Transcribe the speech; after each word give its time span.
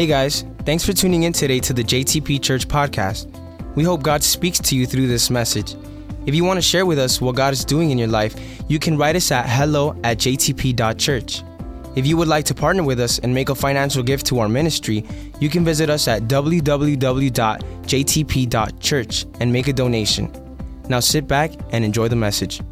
Hey 0.00 0.06
guys, 0.06 0.46
thanks 0.64 0.82
for 0.82 0.94
tuning 0.94 1.24
in 1.24 1.34
today 1.34 1.60
to 1.60 1.74
the 1.74 1.84
JTP 1.84 2.42
Church 2.42 2.66
podcast. 2.66 3.26
We 3.74 3.84
hope 3.84 4.02
God 4.02 4.22
speaks 4.22 4.58
to 4.60 4.74
you 4.74 4.86
through 4.86 5.08
this 5.08 5.28
message. 5.28 5.76
If 6.24 6.34
you 6.34 6.42
want 6.42 6.56
to 6.56 6.62
share 6.62 6.86
with 6.86 6.98
us 6.98 7.20
what 7.20 7.36
God 7.36 7.52
is 7.52 7.66
doing 7.66 7.90
in 7.90 7.98
your 7.98 8.08
life, 8.08 8.34
you 8.66 8.78
can 8.78 8.96
write 8.96 9.14
us 9.14 9.30
at 9.30 9.46
hello 9.46 9.90
at 10.02 10.16
jtp.church. 10.16 11.42
If 11.96 12.06
you 12.06 12.16
would 12.16 12.28
like 12.28 12.46
to 12.46 12.54
partner 12.54 12.82
with 12.82 12.98
us 12.98 13.18
and 13.18 13.34
make 13.34 13.50
a 13.50 13.54
financial 13.54 14.02
gift 14.02 14.24
to 14.28 14.38
our 14.38 14.48
ministry, 14.48 15.04
you 15.38 15.50
can 15.50 15.66
visit 15.66 15.90
us 15.90 16.08
at 16.08 16.22
www.jtp.church 16.22 16.46
and 19.38 19.52
make 19.52 19.68
a 19.68 19.72
donation. 19.74 20.32
Now 20.88 21.00
sit 21.00 21.28
back 21.28 21.52
and 21.72 21.84
enjoy 21.84 22.08
the 22.08 22.16
message. 22.16 22.62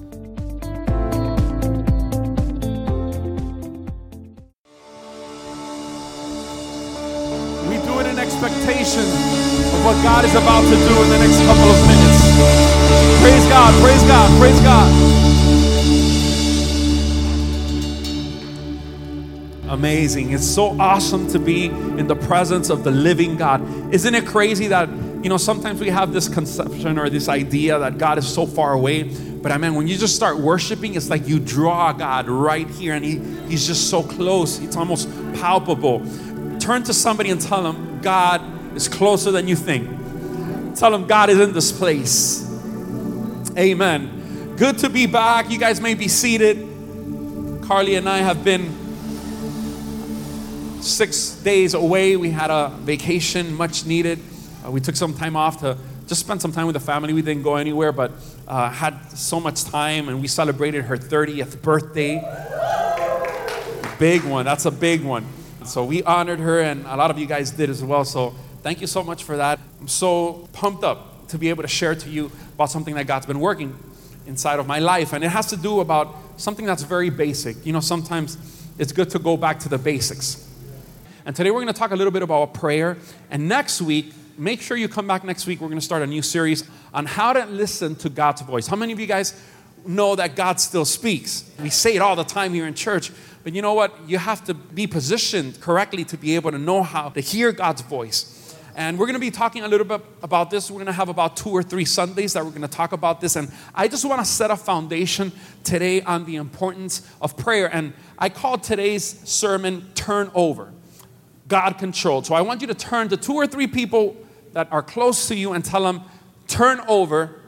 God 10.09 10.25
is 10.25 10.35
about 10.35 10.63
to 10.63 10.75
do 10.75 11.03
in 11.03 11.09
the 11.11 11.19
next 11.19 11.39
couple 11.45 11.69
of 11.69 11.87
minutes. 11.87 12.21
Praise 13.21 13.47
God, 13.47 13.83
praise 13.83 14.03
God, 14.05 14.41
praise 14.41 14.61
God. 14.61 14.89
Amazing. 19.69 20.33
It's 20.33 20.47
so 20.47 20.81
awesome 20.81 21.29
to 21.29 21.39
be 21.39 21.67
in 21.67 22.07
the 22.07 22.17
presence 22.17 22.71
of 22.71 22.85
the 22.85 22.91
living 22.91 23.37
God. 23.37 23.61
Isn't 23.93 24.15
it 24.15 24.27
crazy 24.27 24.69
that, 24.69 24.89
you 25.23 25.29
know, 25.29 25.37
sometimes 25.37 25.79
we 25.79 25.91
have 25.91 26.15
this 26.15 26.27
conception 26.27 26.99
or 26.99 27.11
this 27.11 27.29
idea 27.29 27.79
that 27.79 27.99
God 27.99 28.17
is 28.17 28.27
so 28.27 28.47
far 28.47 28.73
away. 28.73 29.03
But 29.03 29.53
I 29.53 29.59
mean, 29.59 29.75
when 29.75 29.87
you 29.89 29.99
just 29.99 30.17
start 30.17 30.39
worshiping, 30.39 30.95
it's 30.95 31.11
like 31.11 31.29
you 31.29 31.39
draw 31.39 31.93
God 31.93 32.31
right 32.31 32.67
here 32.67 32.95
and 32.95 33.05
he, 33.05 33.19
He's 33.47 33.67
just 33.67 33.91
so 33.91 34.03
close. 34.03 34.59
It's 34.59 34.75
almost 34.75 35.11
palpable. 35.35 36.01
Turn 36.59 36.83
to 36.85 36.95
somebody 36.95 37.29
and 37.29 37.39
tell 37.39 37.63
them, 37.63 38.01
God 38.01 38.58
is 38.79 38.87
closer 38.87 39.33
than 39.33 39.49
you 39.49 39.57
think. 39.57 39.89
Tell 40.77 40.93
them, 40.93 41.09
God 41.09 41.31
is 41.31 41.41
in 41.41 41.53
this 41.53 41.73
place. 41.73 42.47
Amen. 43.59 44.55
Good 44.57 44.79
to 44.79 44.89
be 44.89 45.07
back. 45.07 45.51
You 45.51 45.59
guys 45.59 45.81
may 45.81 45.95
be 45.95 46.07
seated. 46.07 46.59
Carly 47.63 47.97
and 47.97 48.09
I 48.09 48.19
have 48.19 48.45
been 48.45 48.71
six 50.81 51.31
days 51.43 51.75
away. 51.75 52.17
We 52.17 52.31
had 52.31 52.53
a 52.53 52.69
vacation, 52.83 53.53
much 53.53 53.85
needed. 53.85 54.21
Uh, 54.65 54.71
we 54.71 54.81
took 54.81 54.95
some 54.95 55.13
time 55.13 55.35
off 55.35 55.59
to 55.63 55.77
just 56.07 56.21
spend 56.21 56.41
some 56.41 56.53
time 56.53 56.67
with 56.67 56.75
the 56.75 56.81
family. 56.81 57.13
We 57.13 57.23
didn't 57.23 57.43
go 57.43 57.57
anywhere, 57.57 57.91
but 57.91 58.13
uh, 58.47 58.71
had 58.71 59.11
so 59.11 59.41
much 59.41 59.65
time, 59.65 60.09
and 60.09 60.21
we 60.21 60.29
celebrated 60.29 60.85
her 60.85 60.97
30th 60.97 61.61
birthday. 61.63 62.23
Big 63.99 64.23
one. 64.23 64.45
That's 64.45 64.67
a 64.67 64.71
big 64.71 65.03
one. 65.03 65.27
So 65.65 65.85
we 65.85 66.05
honored 66.05 66.39
her, 66.39 66.61
and 66.61 66.87
a 66.87 66.97
lot 66.97 67.11
of 67.11 67.19
you 67.19 67.27
guys 67.27 67.51
did 67.51 67.71
as 67.71 67.83
well. 67.83 68.05
So 68.05 68.37
thank 68.63 68.81
you 68.81 68.87
so 68.87 69.03
much 69.03 69.25
for 69.25 69.37
that. 69.37 69.59
I'm 69.81 69.89
so 69.89 70.49
pumped 70.53 70.85
up 70.85 71.29
to 71.29 71.39
be 71.39 71.49
able 71.49 71.63
to 71.63 71.69
share 71.69 71.95
to 71.95 72.09
you 72.09 72.31
about 72.55 72.71
something 72.71 72.95
that 72.95 73.07
God's 73.07 73.27
been 73.27 73.41
working 73.41 73.79
inside 74.27 74.59
of 74.59 74.67
my 74.67 74.79
life, 74.79 75.13
and 75.13 75.25
it 75.25 75.29
has 75.29 75.47
to 75.47 75.57
do 75.57 75.81
about 75.81 76.15
something 76.37 76.67
that's 76.67 76.83
very 76.83 77.11
basic. 77.11 77.65
You 77.65 77.73
know, 77.73 77.81
sometimes 77.81 78.37
it's 78.79 78.93
good 78.93 79.11
to 79.11 79.19
go 79.19 79.37
back 79.37 79.59
to 79.61 79.69
the 79.69 79.79
basics. 79.79 80.45
And 81.25 81.35
today 81.35 81.51
we're 81.51 81.61
going 81.61 81.73
to 81.73 81.79
talk 81.79 81.91
a 81.91 81.97
little 81.97 82.11
bit 82.11 82.23
about 82.23 82.55
prayer. 82.55 82.97
And 83.31 83.49
next 83.49 83.83
week, 83.83 84.15
make 84.39 84.61
sure 84.63 84.77
you 84.77 84.89
come 84.89 85.07
back 85.07 85.25
next 85.25 85.47
week. 85.47 85.61
We're 85.61 85.69
going 85.69 85.79
to 85.81 85.85
start 85.85 86.03
a 86.03 86.07
new 86.07 86.23
series 86.23 86.65
on 86.95 87.07
how 87.07 87.33
to 87.33 87.45
listen 87.47 87.97
to 87.97 88.09
God's 88.09 88.41
voice. 88.43 88.67
How 88.67 88.77
many 88.77 88.93
of 88.93 89.01
you 89.01 89.07
guys 89.07 89.39
know 89.87 90.15
that 90.17 90.37
God 90.37 90.61
still 90.61 90.85
speaks? 90.85 91.51
We 91.61 91.71
say 91.71 91.97
it 91.97 91.99
all 91.99 92.17
the 92.17 92.25
time 92.25 92.55
here 92.55 92.67
in 92.67 92.75
church, 92.75 93.11
but 93.45 93.53
you 93.53 93.63
know 93.63 93.75
what? 93.75 93.95
You 94.07 94.19
have 94.19 94.45
to 94.45 94.55
be 94.55 94.87
positioned 94.87 95.61
correctly 95.61 96.05
to 96.05 96.17
be 96.17 96.35
able 96.35 96.51
to 96.53 96.59
know 96.59 96.83
how 96.83 97.11
to 97.11 97.21
hear 97.21 97.53
God's 97.53 97.83
voice. 97.83 98.38
And 98.79 98.97
we're 98.97 99.07
going 99.07 99.15
to 99.15 99.21
be 99.21 99.33
talking 99.33 99.65
a 99.65 99.69
little 99.69 99.85
bit 99.85 100.01
about 100.23 100.51
this. 100.51 100.71
We're 100.71 100.77
going 100.77 100.87
to 100.87 100.93
have 100.93 101.09
about 101.09 101.37
two 101.37 101.51
or 101.51 101.65
three 101.65 101.85
Sundays 101.85 102.35
that 102.35 102.45
we're 102.45 102.51
going 102.53 102.63
to 102.63 102.69
talk 102.69 102.93
about 102.93 103.21
this. 103.21 103.35
And 103.35 103.51
I 103.75 103.89
just 103.89 104.05
want 104.05 104.21
to 104.21 104.25
set 104.25 104.53
a 104.53 104.57
foundation 104.57 105.33
today 105.65 106.01
on 106.03 106.25
the 106.27 106.37
importance 106.37 107.03
of 107.21 107.37
prayer. 107.37 107.69
And 107.75 107.93
I 108.21 108.29
call 108.29 108.57
today's 108.57 109.05
sermon 109.29 109.91
Turn 109.97 110.31
Over. 110.33 110.73
God 111.49 111.73
controlled. 111.73 112.27
So 112.27 112.37
I 112.37 112.41
want 112.43 112.61
you 112.61 112.69
to 112.69 112.75
turn 112.75 113.09
to 113.09 113.17
two 113.17 113.35
or 113.35 113.49
three 113.49 113.67
people 113.67 114.17
that 114.53 114.69
are 114.71 114.85
close 114.85 115.27
to 115.27 115.35
you 115.35 115.55
and 115.55 115.65
tell 115.65 115.83
them, 115.83 116.03
turn 116.47 116.81
over, 116.87 117.41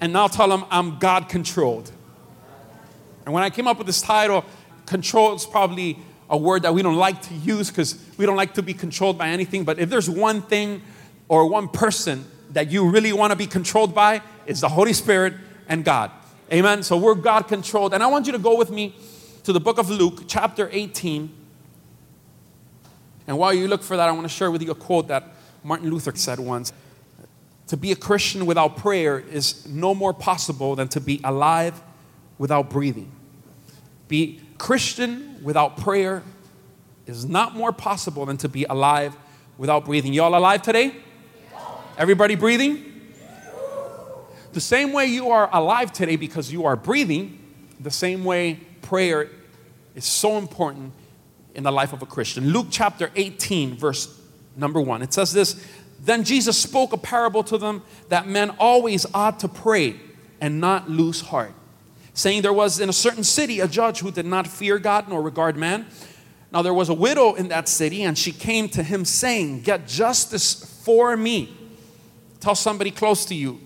and 0.00 0.10
now 0.10 0.26
tell 0.26 0.48
them, 0.48 0.64
I'm 0.70 0.98
God 0.98 1.28
controlled. 1.28 1.92
And 3.26 3.34
when 3.34 3.42
I 3.42 3.50
came 3.50 3.66
up 3.66 3.76
with 3.76 3.86
this 3.86 4.00
title, 4.00 4.46
control 4.86 5.34
is 5.34 5.44
probably 5.44 5.98
a 6.30 6.36
word 6.36 6.62
that 6.62 6.74
we 6.74 6.82
don't 6.82 6.96
like 6.96 7.22
to 7.22 7.34
use 7.34 7.70
because 7.70 7.98
we 8.16 8.26
don't 8.26 8.36
like 8.36 8.54
to 8.54 8.62
be 8.62 8.74
controlled 8.74 9.16
by 9.16 9.28
anything. 9.28 9.64
But 9.64 9.78
if 9.78 9.88
there's 9.88 10.10
one 10.10 10.42
thing 10.42 10.82
or 11.28 11.48
one 11.48 11.68
person 11.68 12.24
that 12.50 12.70
you 12.70 12.88
really 12.88 13.12
want 13.12 13.30
to 13.30 13.36
be 13.36 13.46
controlled 13.46 13.94
by, 13.94 14.22
it's 14.46 14.60
the 14.60 14.68
Holy 14.68 14.92
Spirit 14.92 15.34
and 15.68 15.84
God. 15.84 16.10
Amen. 16.52 16.82
So 16.82 16.96
we're 16.96 17.14
God 17.14 17.48
controlled. 17.48 17.94
And 17.94 18.02
I 18.02 18.06
want 18.06 18.26
you 18.26 18.32
to 18.32 18.38
go 18.38 18.56
with 18.56 18.70
me 18.70 18.94
to 19.44 19.52
the 19.52 19.60
book 19.60 19.78
of 19.78 19.90
Luke, 19.90 20.24
chapter 20.26 20.68
18. 20.72 21.34
And 23.26 23.38
while 23.38 23.52
you 23.52 23.68
look 23.68 23.82
for 23.82 23.96
that, 23.96 24.08
I 24.08 24.12
want 24.12 24.24
to 24.24 24.34
share 24.34 24.50
with 24.50 24.62
you 24.62 24.70
a 24.70 24.74
quote 24.74 25.08
that 25.08 25.24
Martin 25.62 25.90
Luther 25.90 26.14
said 26.14 26.38
once 26.38 26.72
To 27.68 27.76
be 27.76 27.92
a 27.92 27.96
Christian 27.96 28.46
without 28.46 28.76
prayer 28.78 29.18
is 29.18 29.66
no 29.66 29.94
more 29.94 30.14
possible 30.14 30.74
than 30.74 30.88
to 30.88 31.00
be 31.00 31.20
alive 31.22 31.80
without 32.38 32.70
breathing. 32.70 33.12
Be 34.08 34.40
Christian 34.58 35.40
without 35.42 35.76
prayer 35.78 36.22
is 37.06 37.24
not 37.24 37.54
more 37.54 37.72
possible 37.72 38.26
than 38.26 38.36
to 38.38 38.48
be 38.48 38.64
alive 38.64 39.16
without 39.56 39.84
breathing. 39.84 40.12
Y'all 40.12 40.36
alive 40.36 40.62
today? 40.62 40.94
Everybody 41.96 42.34
breathing? 42.34 42.84
The 44.52 44.60
same 44.60 44.92
way 44.92 45.06
you 45.06 45.30
are 45.30 45.48
alive 45.52 45.92
today 45.92 46.16
because 46.16 46.52
you 46.52 46.64
are 46.64 46.76
breathing, 46.76 47.38
the 47.80 47.90
same 47.90 48.24
way 48.24 48.60
prayer 48.82 49.30
is 49.94 50.04
so 50.04 50.38
important 50.38 50.92
in 51.54 51.64
the 51.64 51.72
life 51.72 51.92
of 51.92 52.02
a 52.02 52.06
Christian. 52.06 52.50
Luke 52.50 52.68
chapter 52.70 53.10
18, 53.14 53.76
verse 53.76 54.20
number 54.56 54.80
one. 54.80 55.02
It 55.02 55.12
says 55.12 55.32
this 55.32 55.66
Then 56.00 56.24
Jesus 56.24 56.56
spoke 56.56 56.92
a 56.92 56.96
parable 56.96 57.42
to 57.44 57.58
them 57.58 57.82
that 58.08 58.26
men 58.26 58.50
always 58.58 59.06
ought 59.12 59.40
to 59.40 59.48
pray 59.48 59.96
and 60.40 60.60
not 60.60 60.88
lose 60.88 61.20
heart, 61.20 61.52
saying, 62.18 62.42
There 62.42 62.52
was 62.52 62.80
in 62.80 62.88
a 62.88 62.92
certain 62.92 63.24
city 63.24 63.60
a 63.60 63.68
judge 63.68 64.00
who 64.00 64.10
did 64.10 64.26
not 64.26 64.46
fear 64.46 64.78
God 64.78 65.08
nor 65.08 65.22
regard 65.22 65.56
man. 65.56 65.86
Now 66.52 66.62
there 66.62 66.74
was 66.74 66.88
a 66.88 66.94
widow 66.94 67.34
in 67.34 67.48
that 67.48 67.68
city, 67.68 68.02
and 68.02 68.18
she 68.18 68.32
came 68.32 68.68
to 68.70 68.82
him, 68.82 69.04
saying, 69.04 69.62
Get 69.62 69.86
justice 69.86 70.82
for 70.84 71.16
me. 71.16 71.56
Tell 72.40 72.54
somebody 72.54 72.90
close 72.90 73.24
to 73.26 73.34
you, 73.34 73.60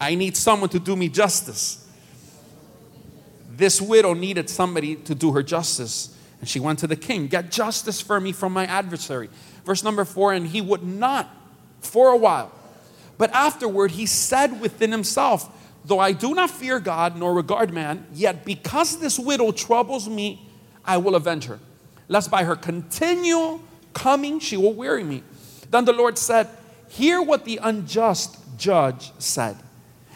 I 0.00 0.14
need 0.14 0.36
someone 0.36 0.68
to 0.70 0.78
do 0.78 0.96
me 0.96 1.08
justice. 1.08 1.80
This 3.50 3.80
widow 3.80 4.14
needed 4.14 4.50
somebody 4.50 4.96
to 4.96 5.14
do 5.14 5.32
her 5.32 5.42
justice. 5.42 6.10
And 6.40 6.48
she 6.48 6.60
went 6.60 6.80
to 6.80 6.86
the 6.86 6.96
king, 6.96 7.28
Get 7.28 7.50
justice 7.50 8.02
for 8.02 8.20
me 8.20 8.32
from 8.32 8.52
my 8.52 8.66
adversary. 8.66 9.30
Verse 9.64 9.82
number 9.82 10.04
four, 10.04 10.34
and 10.34 10.46
he 10.46 10.60
would 10.60 10.82
not 10.82 11.34
for 11.80 12.10
a 12.10 12.16
while. 12.16 12.52
But 13.16 13.32
afterward 13.32 13.92
he 13.92 14.04
said 14.04 14.60
within 14.60 14.90
himself, 14.92 15.48
Though 15.84 15.98
I 15.98 16.12
do 16.12 16.34
not 16.34 16.50
fear 16.50 16.80
God 16.80 17.16
nor 17.16 17.34
regard 17.34 17.72
man, 17.72 18.06
yet 18.12 18.44
because 18.44 18.98
this 18.98 19.18
widow 19.18 19.52
troubles 19.52 20.08
me, 20.08 20.48
I 20.84 20.96
will 20.96 21.14
avenge 21.14 21.44
her. 21.44 21.60
Lest 22.08 22.30
by 22.30 22.44
her 22.44 22.56
continual 22.56 23.60
coming 23.92 24.38
she 24.38 24.56
will 24.56 24.72
weary 24.72 25.04
me. 25.04 25.22
Then 25.70 25.84
the 25.84 25.92
Lord 25.92 26.18
said, 26.18 26.48
Hear 26.88 27.20
what 27.20 27.44
the 27.44 27.58
unjust 27.62 28.38
judge 28.56 29.12
said. 29.18 29.56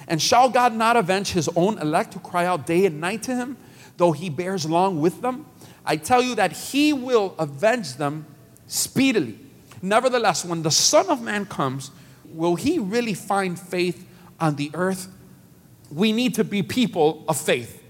And 0.07 0.23
shall 0.23 0.49
God 0.49 0.75
not 0.75 0.97
avenge 0.97 1.33
his 1.33 1.49
own 1.55 1.79
elect 1.79 2.15
who 2.15 2.21
cry 2.21 2.47
out 2.47 2.67
day 2.67 2.87
and 2.87 3.01
night 3.01 3.23
to 3.25 3.35
him, 3.35 3.57
though 3.97 4.13
he 4.13 4.31
bears 4.31 4.65
long 4.65 5.01
with 5.01 5.21
them? 5.21 5.47
I 5.85 5.97
tell 5.97 6.23
you 6.23 6.35
that 6.37 6.53
he 6.53 6.93
will 6.93 7.35
avenge 7.39 7.97
them 7.97 8.27
speedily. 8.67 9.39
Nevertheless, 9.83 10.45
when 10.45 10.63
the 10.63 10.71
Son 10.71 11.09
of 11.09 11.21
Man 11.21 11.47
comes, 11.47 11.91
will 12.25 12.55
he 12.55 12.79
really 12.79 13.15
find 13.15 13.59
faith 13.59 14.07
on 14.41 14.57
the 14.57 14.71
earth? 14.75 15.09
We 15.91 16.13
need 16.13 16.35
to 16.35 16.45
be 16.45 16.63
people 16.63 17.25
of 17.29 17.37
faith. 17.37 17.83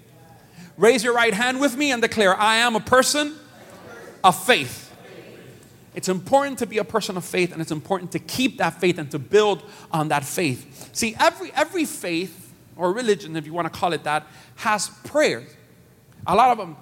Raise 0.76 1.02
your 1.02 1.14
right 1.14 1.34
hand 1.34 1.60
with 1.60 1.76
me 1.76 1.90
and 1.90 2.00
declare, 2.00 2.36
I 2.36 2.56
am 2.56 2.76
a 2.76 2.80
person 2.80 3.34
of 4.22 4.40
faith. 4.44 4.84
It's 5.94 6.08
important 6.08 6.60
to 6.60 6.66
be 6.66 6.78
a 6.78 6.84
person 6.84 7.16
of 7.16 7.24
faith 7.24 7.52
and 7.52 7.60
it's 7.60 7.72
important 7.72 8.12
to 8.12 8.20
keep 8.20 8.58
that 8.58 8.80
faith 8.80 8.98
and 8.98 9.10
to 9.10 9.18
build 9.18 9.64
on 9.90 10.08
that 10.08 10.24
faith. 10.24 10.90
See, 10.92 11.16
every, 11.18 11.50
every 11.52 11.84
faith 11.84 12.52
or 12.76 12.92
religion, 12.92 13.34
if 13.34 13.46
you 13.46 13.52
want 13.52 13.72
to 13.72 13.76
call 13.76 13.92
it 13.92 14.04
that, 14.04 14.26
has 14.56 14.88
prayers. 15.04 15.50
A 16.26 16.36
lot 16.36 16.50
of 16.50 16.58
them 16.58 16.76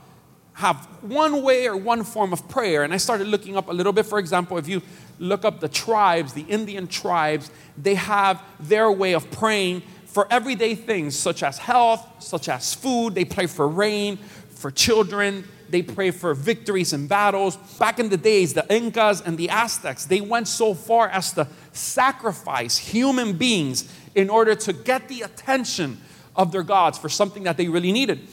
have 0.53 0.87
one 1.03 1.43
way 1.43 1.67
or 1.67 1.77
one 1.77 2.03
form 2.03 2.33
of 2.33 2.47
prayer. 2.49 2.83
And 2.83 2.93
I 2.93 2.97
started 2.99 3.27
looking 3.27 3.57
up 3.57 3.69
a 3.69 3.73
little 3.73 3.93
bit. 3.93 4.05
For 4.05 4.19
example, 4.19 4.59
if 4.59 4.69
you 4.69 4.83
look 5.19 5.45
up 5.45 5.61
the 5.61 5.69
tribes, 5.69 6.33
the 6.33 6.43
Indian 6.43 6.87
tribes, 6.87 7.51
they 7.77 7.95
have 7.95 8.43
their 8.61 8.91
way 8.91 9.15
of 9.15 9.31
praying 9.31 9.83
for 10.17 10.27
everyday 10.31 10.75
things 10.75 11.15
such 11.15 11.43
as 11.43 11.59
health, 11.59 12.03
such 12.21 12.49
as 12.49 12.73
food. 12.73 13.15
They 13.15 13.27
pray 13.27 13.47
for 13.47 13.69
rain, 13.69 14.17
for 14.17 14.71
children, 14.71 15.47
they 15.69 15.83
pray 15.83 16.11
for 16.11 16.33
victories 16.33 16.95
in 16.95 17.07
battles. 17.07 17.59
Back 17.79 17.99
in 17.99 18.09
the 18.09 18.17
days, 18.17 18.55
the 18.55 18.65
Incas 18.75 19.21
and 19.21 19.37
the 19.37 19.51
Aztecs, 19.51 20.07
they 20.07 20.23
went 20.23 20.49
so 20.49 20.73
far 20.73 21.11
as 21.11 21.35
to 21.35 21.47
sacrifice 21.73 22.79
human 22.79 23.35
beings 23.35 23.93
in 24.15 24.31
order 24.31 24.55
to 24.55 24.73
get 24.73 25.07
the 25.09 25.21
attention 25.21 26.01
of 26.35 26.51
their 26.51 26.63
gods 26.63 26.97
for 26.97 27.11
something 27.11 27.43
that 27.43 27.59
they 27.59 27.69
really 27.69 27.93
needed. 27.93 28.27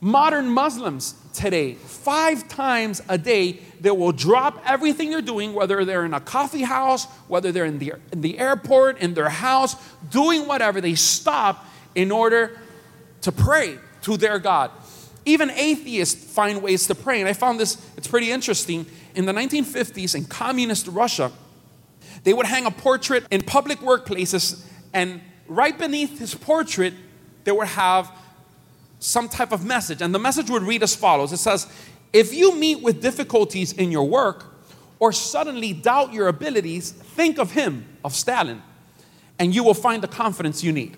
Modern 0.00 0.48
Muslims 0.48 1.14
today, 1.32 1.74
five 1.74 2.48
times 2.48 3.02
a 3.08 3.16
day, 3.16 3.60
they 3.80 3.90
will 3.90 4.12
drop 4.12 4.62
everything 4.66 5.10
they're 5.10 5.22
doing, 5.22 5.54
whether 5.54 5.84
they're 5.84 6.04
in 6.04 6.14
a 6.14 6.20
coffee 6.20 6.62
house, 6.62 7.06
whether 7.28 7.50
they're 7.50 7.64
in 7.64 7.78
the, 7.78 7.94
in 8.12 8.20
the 8.20 8.38
airport, 8.38 8.98
in 8.98 9.14
their 9.14 9.28
house, 9.28 9.76
doing 10.10 10.46
whatever, 10.46 10.80
they 10.80 10.94
stop 10.94 11.64
in 11.94 12.12
order 12.12 12.58
to 13.22 13.32
pray 13.32 13.78
to 14.02 14.16
their 14.16 14.38
God. 14.38 14.70
Even 15.24 15.50
atheists 15.50 16.32
find 16.32 16.62
ways 16.62 16.86
to 16.86 16.94
pray. 16.94 17.20
And 17.20 17.28
I 17.28 17.32
found 17.32 17.58
this, 17.58 17.84
it's 17.96 18.06
pretty 18.06 18.30
interesting. 18.30 18.86
In 19.14 19.24
the 19.24 19.32
1950s, 19.32 20.14
in 20.14 20.26
communist 20.26 20.86
Russia, 20.86 21.32
they 22.22 22.32
would 22.32 22.46
hang 22.46 22.66
a 22.66 22.70
portrait 22.70 23.24
in 23.30 23.42
public 23.42 23.78
workplaces, 23.78 24.64
and 24.92 25.20
right 25.48 25.76
beneath 25.76 26.18
his 26.18 26.34
portrait, 26.34 26.92
they 27.44 27.52
would 27.52 27.68
have 27.68 28.10
some 28.98 29.28
type 29.28 29.52
of 29.52 29.64
message. 29.64 30.02
And 30.02 30.14
the 30.14 30.18
message 30.18 30.50
would 30.50 30.62
read 30.62 30.82
as 30.82 30.94
follows 30.94 31.32
It 31.32 31.38
says, 31.38 31.66
If 32.12 32.34
you 32.34 32.56
meet 32.56 32.82
with 32.82 33.02
difficulties 33.02 33.72
in 33.72 33.90
your 33.90 34.08
work 34.08 34.44
or 34.98 35.12
suddenly 35.12 35.72
doubt 35.72 36.12
your 36.12 36.28
abilities, 36.28 36.90
think 36.90 37.38
of 37.38 37.52
him, 37.52 37.84
of 38.04 38.14
Stalin, 38.14 38.62
and 39.38 39.54
you 39.54 39.62
will 39.62 39.74
find 39.74 40.02
the 40.02 40.08
confidence 40.08 40.64
you 40.64 40.72
need. 40.72 40.96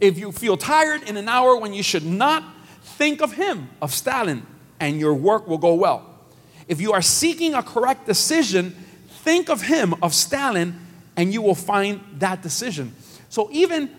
If 0.00 0.18
you 0.18 0.32
feel 0.32 0.56
tired 0.56 1.02
in 1.08 1.16
an 1.16 1.28
hour 1.28 1.56
when 1.56 1.72
you 1.72 1.82
should 1.82 2.04
not, 2.04 2.44
think 2.82 3.20
of 3.20 3.32
him, 3.34 3.68
of 3.80 3.92
Stalin, 3.92 4.46
and 4.80 4.98
your 4.98 5.14
work 5.14 5.46
will 5.46 5.58
go 5.58 5.74
well. 5.74 6.08
If 6.68 6.80
you 6.80 6.92
are 6.92 7.02
seeking 7.02 7.54
a 7.54 7.62
correct 7.62 8.06
decision, 8.06 8.70
think 9.22 9.48
of 9.48 9.62
him, 9.62 9.94
of 10.02 10.14
Stalin, 10.14 10.78
and 11.16 11.32
you 11.32 11.42
will 11.42 11.54
find 11.54 12.00
that 12.18 12.42
decision. 12.42 12.94
So 13.28 13.48
even 13.52 13.90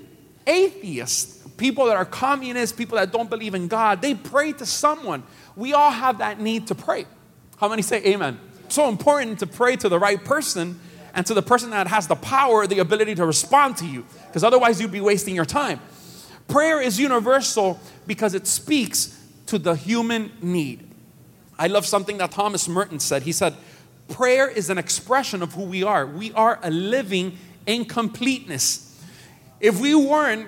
atheists 0.47 1.42
people 1.57 1.85
that 1.85 1.95
are 1.95 2.05
communists, 2.05 2.75
people 2.75 2.97
that 2.97 3.11
don't 3.11 3.29
believe 3.29 3.55
in 3.55 3.67
God, 3.67 4.01
they 4.01 4.15
pray 4.15 4.53
to 4.53 4.65
someone. 4.65 5.23
We 5.55 5.73
all 5.73 5.91
have 5.91 6.17
that 6.19 6.39
need 6.39 6.67
to 6.67 6.75
pray. 6.75 7.05
How 7.57 7.69
many 7.69 7.81
say 7.81 8.03
amen? 8.05 8.39
So 8.69 8.89
important 8.89 9.39
to 9.39 9.47
pray 9.47 9.75
to 9.77 9.89
the 9.89 9.99
right 9.99 10.23
person 10.23 10.79
and 11.13 11.25
to 11.27 11.33
the 11.33 11.43
person 11.43 11.69
that 11.69 11.87
has 11.87 12.07
the 12.07 12.15
power, 12.15 12.65
the 12.65 12.79
ability 12.79 13.15
to 13.15 13.25
respond 13.25 13.77
to 13.77 13.85
you, 13.85 14.05
because 14.27 14.43
otherwise 14.43 14.81
you'd 14.81 14.91
be 14.91 15.01
wasting 15.01 15.35
your 15.35 15.45
time. 15.45 15.79
Prayer 16.47 16.81
is 16.81 16.99
universal 16.99 17.79
because 18.07 18.33
it 18.33 18.47
speaks 18.47 19.19
to 19.45 19.59
the 19.59 19.75
human 19.75 20.31
need. 20.41 20.89
I 21.57 21.67
love 21.67 21.85
something 21.85 22.17
that 22.17 22.31
Thomas 22.31 22.67
Merton 22.67 22.99
said. 22.99 23.23
He 23.23 23.31
said, 23.31 23.55
Prayer 24.09 24.49
is 24.49 24.69
an 24.69 24.77
expression 24.77 25.41
of 25.41 25.53
who 25.53 25.63
we 25.63 25.83
are. 25.83 26.05
We 26.05 26.33
are 26.33 26.59
a 26.61 26.69
living 26.69 27.37
incompleteness. 27.65 29.01
If 29.59 29.79
we 29.79 29.95
weren't 29.95 30.47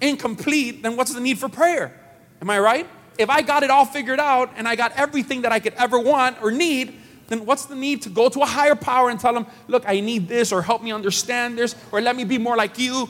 incomplete, 0.00 0.82
then 0.82 0.96
what's 0.96 1.12
the 1.12 1.20
need 1.20 1.38
for 1.38 1.48
prayer? 1.48 1.92
Am 2.40 2.50
I 2.50 2.58
right? 2.58 2.86
If 3.18 3.30
I 3.30 3.42
got 3.42 3.62
it 3.62 3.70
all 3.70 3.84
figured 3.84 4.20
out 4.20 4.52
and 4.56 4.68
I 4.68 4.76
got 4.76 4.92
everything 4.92 5.42
that 5.42 5.52
I 5.52 5.58
could 5.58 5.74
ever 5.74 5.98
want 5.98 6.40
or 6.42 6.52
need, 6.52 6.94
then 7.28 7.44
what's 7.44 7.66
the 7.66 7.74
need 7.74 8.02
to 8.02 8.08
go 8.08 8.28
to 8.28 8.40
a 8.40 8.46
higher 8.46 8.74
power 8.74 9.10
and 9.10 9.20
tell 9.20 9.34
them, 9.34 9.46
look, 9.66 9.84
I 9.86 10.00
need 10.00 10.28
this, 10.28 10.50
or 10.50 10.62
help 10.62 10.82
me 10.82 10.92
understand 10.92 11.58
this, 11.58 11.74
or 11.92 12.00
let 12.00 12.16
me 12.16 12.24
be 12.24 12.38
more 12.38 12.56
like 12.56 12.78
you? 12.78 13.08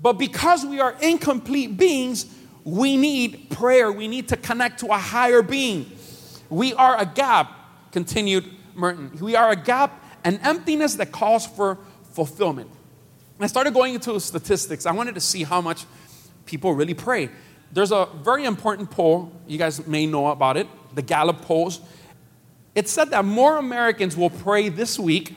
But 0.00 0.14
because 0.14 0.64
we 0.64 0.80
are 0.80 0.94
incomplete 1.00 1.76
beings, 1.76 2.34
we 2.64 2.96
need 2.96 3.50
prayer. 3.50 3.92
We 3.92 4.08
need 4.08 4.28
to 4.28 4.36
connect 4.36 4.80
to 4.80 4.86
a 4.86 4.98
higher 4.98 5.42
being. 5.42 5.90
We 6.48 6.72
are 6.74 6.98
a 6.98 7.04
gap, 7.04 7.52
continued 7.92 8.44
Merton. 8.74 9.18
We 9.20 9.36
are 9.36 9.50
a 9.50 9.56
gap, 9.56 10.02
an 10.24 10.38
emptiness 10.42 10.94
that 10.94 11.12
calls 11.12 11.46
for 11.46 11.78
fulfillment. 12.12 12.70
I 13.40 13.46
started 13.46 13.72
going 13.72 13.94
into 13.94 14.18
statistics. 14.18 14.84
I 14.84 14.92
wanted 14.92 15.14
to 15.14 15.20
see 15.20 15.44
how 15.44 15.60
much 15.60 15.84
people 16.46 16.74
really 16.74 16.94
pray. 16.94 17.30
There's 17.70 17.92
a 17.92 18.08
very 18.22 18.44
important 18.44 18.90
poll, 18.90 19.30
you 19.46 19.58
guys 19.58 19.86
may 19.86 20.06
know 20.06 20.28
about 20.28 20.56
it, 20.56 20.66
the 20.94 21.02
Gallup 21.02 21.42
polls. 21.42 21.80
It 22.74 22.88
said 22.88 23.10
that 23.10 23.24
more 23.24 23.58
Americans 23.58 24.16
will 24.16 24.30
pray 24.30 24.68
this 24.68 24.98
week 24.98 25.36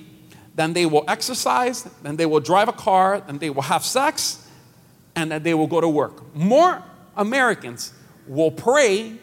than 0.56 0.74
they 0.74 0.86
will 0.86 1.04
exercise, 1.08 1.84
than 2.02 2.16
they 2.16 2.26
will 2.26 2.40
drive 2.40 2.68
a 2.70 2.74
car, 2.74 3.22
than 3.22 3.38
they 3.38 3.50
will 3.50 3.64
have 3.64 3.84
sex, 3.84 4.48
and 5.16 5.32
that 5.32 5.44
they 5.44 5.54
will 5.54 5.68
go 5.68 5.82
to 5.82 5.90
work. 5.90 6.36
More 6.36 6.84
Americans 7.18 7.94
will 8.28 8.52
pray 8.52 9.18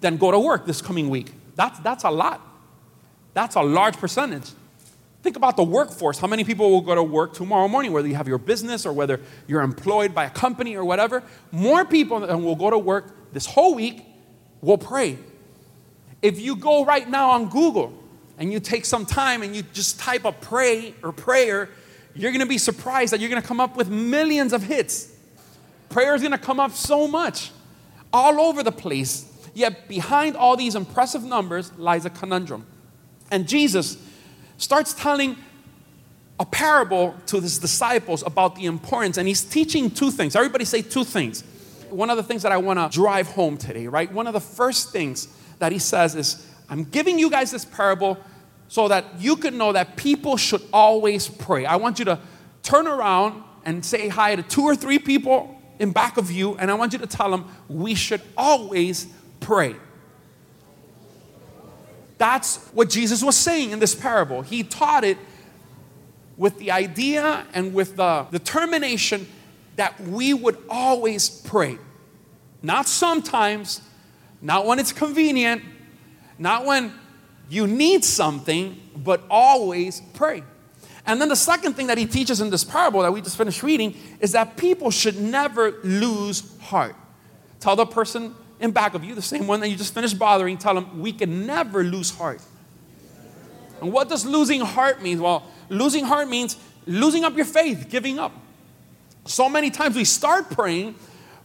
than 0.00 0.16
go 0.16 0.30
to 0.30 0.38
work 0.38 0.66
this 0.66 0.80
coming 0.80 1.08
week. 1.10 1.32
That's, 1.54 1.78
that's 1.80 2.04
a 2.04 2.10
lot. 2.10 2.40
That's 3.34 3.56
a 3.56 3.62
large 3.62 3.96
percentage. 3.96 4.50
Think 5.22 5.36
about 5.36 5.56
the 5.56 5.62
workforce. 5.62 6.18
How 6.18 6.26
many 6.26 6.42
people 6.42 6.70
will 6.70 6.80
go 6.80 6.96
to 6.96 7.02
work 7.02 7.32
tomorrow 7.32 7.68
morning, 7.68 7.92
whether 7.92 8.08
you 8.08 8.16
have 8.16 8.26
your 8.26 8.38
business 8.38 8.84
or 8.84 8.92
whether 8.92 9.20
you're 9.46 9.62
employed 9.62 10.14
by 10.14 10.24
a 10.24 10.30
company 10.30 10.74
or 10.74 10.84
whatever? 10.84 11.22
More 11.52 11.84
people 11.84 12.20
than 12.20 12.42
will 12.42 12.56
go 12.56 12.70
to 12.70 12.78
work 12.78 13.32
this 13.32 13.46
whole 13.46 13.74
week 13.74 14.04
will 14.60 14.78
pray. 14.78 15.18
If 16.22 16.40
you 16.40 16.56
go 16.56 16.84
right 16.84 17.08
now 17.08 17.30
on 17.30 17.48
Google 17.48 17.92
and 18.36 18.52
you 18.52 18.58
take 18.58 18.84
some 18.84 19.06
time 19.06 19.42
and 19.42 19.54
you 19.54 19.62
just 19.72 20.00
type 20.00 20.24
a 20.24 20.32
pray 20.32 20.94
or 21.04 21.12
prayer, 21.12 21.68
you're 22.14 22.32
gonna 22.32 22.44
be 22.44 22.58
surprised 22.58 23.12
that 23.12 23.20
you're 23.20 23.28
gonna 23.28 23.42
come 23.42 23.60
up 23.60 23.76
with 23.76 23.88
millions 23.88 24.52
of 24.52 24.64
hits. 24.64 25.14
Prayer 25.88 26.16
is 26.16 26.22
gonna 26.22 26.36
come 26.36 26.58
up 26.58 26.72
so 26.72 27.06
much, 27.06 27.52
all 28.12 28.40
over 28.40 28.64
the 28.64 28.72
place. 28.72 29.28
Yet 29.54 29.86
behind 29.86 30.36
all 30.36 30.56
these 30.56 30.74
impressive 30.74 31.22
numbers 31.22 31.72
lies 31.78 32.04
a 32.06 32.10
conundrum. 32.10 32.66
And 33.30 33.46
Jesus, 33.46 33.96
starts 34.62 34.94
telling 34.94 35.36
a 36.38 36.46
parable 36.46 37.14
to 37.26 37.40
his 37.40 37.58
disciples 37.58 38.22
about 38.22 38.56
the 38.56 38.66
importance, 38.66 39.16
and 39.18 39.28
he's 39.28 39.42
teaching 39.42 39.90
two 39.90 40.10
things. 40.10 40.34
Everybody 40.34 40.64
say 40.64 40.82
two 40.82 41.04
things. 41.04 41.42
One 41.90 42.10
of 42.10 42.16
the 42.16 42.22
things 42.22 42.42
that 42.42 42.52
I 42.52 42.56
want 42.56 42.78
to 42.78 42.88
drive 42.96 43.28
home 43.28 43.56
today, 43.56 43.86
right? 43.86 44.10
One 44.10 44.26
of 44.26 44.32
the 44.32 44.40
first 44.40 44.92
things 44.92 45.28
that 45.58 45.72
he 45.72 45.78
says 45.78 46.14
is, 46.14 46.46
I'm 46.68 46.84
giving 46.84 47.18
you 47.18 47.28
guys 47.28 47.50
this 47.50 47.64
parable 47.64 48.18
so 48.68 48.88
that 48.88 49.04
you 49.18 49.36
could 49.36 49.52
know 49.52 49.72
that 49.72 49.96
people 49.96 50.36
should 50.36 50.62
always 50.72 51.28
pray. 51.28 51.66
I 51.66 51.76
want 51.76 51.98
you 51.98 52.06
to 52.06 52.18
turn 52.62 52.86
around 52.86 53.42
and 53.64 53.84
say 53.84 54.08
hi 54.08 54.34
to 54.34 54.42
two 54.42 54.62
or 54.62 54.74
three 54.74 54.98
people 54.98 55.60
in 55.78 55.92
back 55.92 56.16
of 56.16 56.30
you, 56.30 56.56
and 56.56 56.70
I 56.70 56.74
want 56.74 56.92
you 56.92 56.98
to 57.00 57.06
tell 57.06 57.30
them 57.30 57.44
we 57.68 57.94
should 57.94 58.22
always 58.36 59.06
pray. 59.40 59.74
That's 62.22 62.58
what 62.68 62.88
Jesus 62.88 63.20
was 63.20 63.36
saying 63.36 63.72
in 63.72 63.80
this 63.80 63.96
parable. 63.96 64.42
He 64.42 64.62
taught 64.62 65.02
it 65.02 65.18
with 66.36 66.56
the 66.58 66.70
idea 66.70 67.44
and 67.52 67.74
with 67.74 67.96
the 67.96 68.28
determination 68.30 69.26
that 69.74 69.98
we 69.98 70.32
would 70.32 70.56
always 70.70 71.28
pray. 71.28 71.78
Not 72.62 72.86
sometimes, 72.86 73.80
not 74.40 74.66
when 74.66 74.78
it's 74.78 74.92
convenient, 74.92 75.64
not 76.38 76.64
when 76.64 76.92
you 77.50 77.66
need 77.66 78.04
something, 78.04 78.80
but 78.94 79.24
always 79.28 80.00
pray. 80.12 80.44
And 81.04 81.20
then 81.20 81.28
the 81.28 81.34
second 81.34 81.72
thing 81.74 81.88
that 81.88 81.98
he 81.98 82.06
teaches 82.06 82.40
in 82.40 82.50
this 82.50 82.62
parable 82.62 83.02
that 83.02 83.12
we 83.12 83.20
just 83.20 83.36
finished 83.36 83.64
reading 83.64 83.96
is 84.20 84.30
that 84.30 84.56
people 84.56 84.92
should 84.92 85.20
never 85.20 85.72
lose 85.82 86.56
heart. 86.60 86.94
Tell 87.58 87.74
the 87.74 87.84
person 87.84 88.36
in 88.62 88.70
back 88.70 88.94
of 88.94 89.02
you, 89.02 89.14
the 89.14 89.20
same 89.20 89.46
one 89.48 89.60
that 89.60 89.68
you 89.68 89.76
just 89.76 89.92
finished 89.92 90.18
bothering, 90.18 90.56
tell 90.56 90.74
them, 90.74 91.00
we 91.00 91.12
can 91.12 91.46
never 91.46 91.82
lose 91.82 92.10
heart. 92.10 92.40
And 93.80 93.92
what 93.92 94.08
does 94.08 94.24
losing 94.24 94.60
heart 94.60 95.02
mean? 95.02 95.20
Well, 95.20 95.44
losing 95.68 96.04
heart 96.04 96.28
means 96.28 96.56
losing 96.86 97.24
up 97.24 97.34
your 97.36 97.44
faith, 97.44 97.88
giving 97.90 98.20
up. 98.20 98.32
So 99.26 99.48
many 99.48 99.70
times 99.70 99.96
we 99.96 100.04
start 100.04 100.48
praying, 100.50 100.94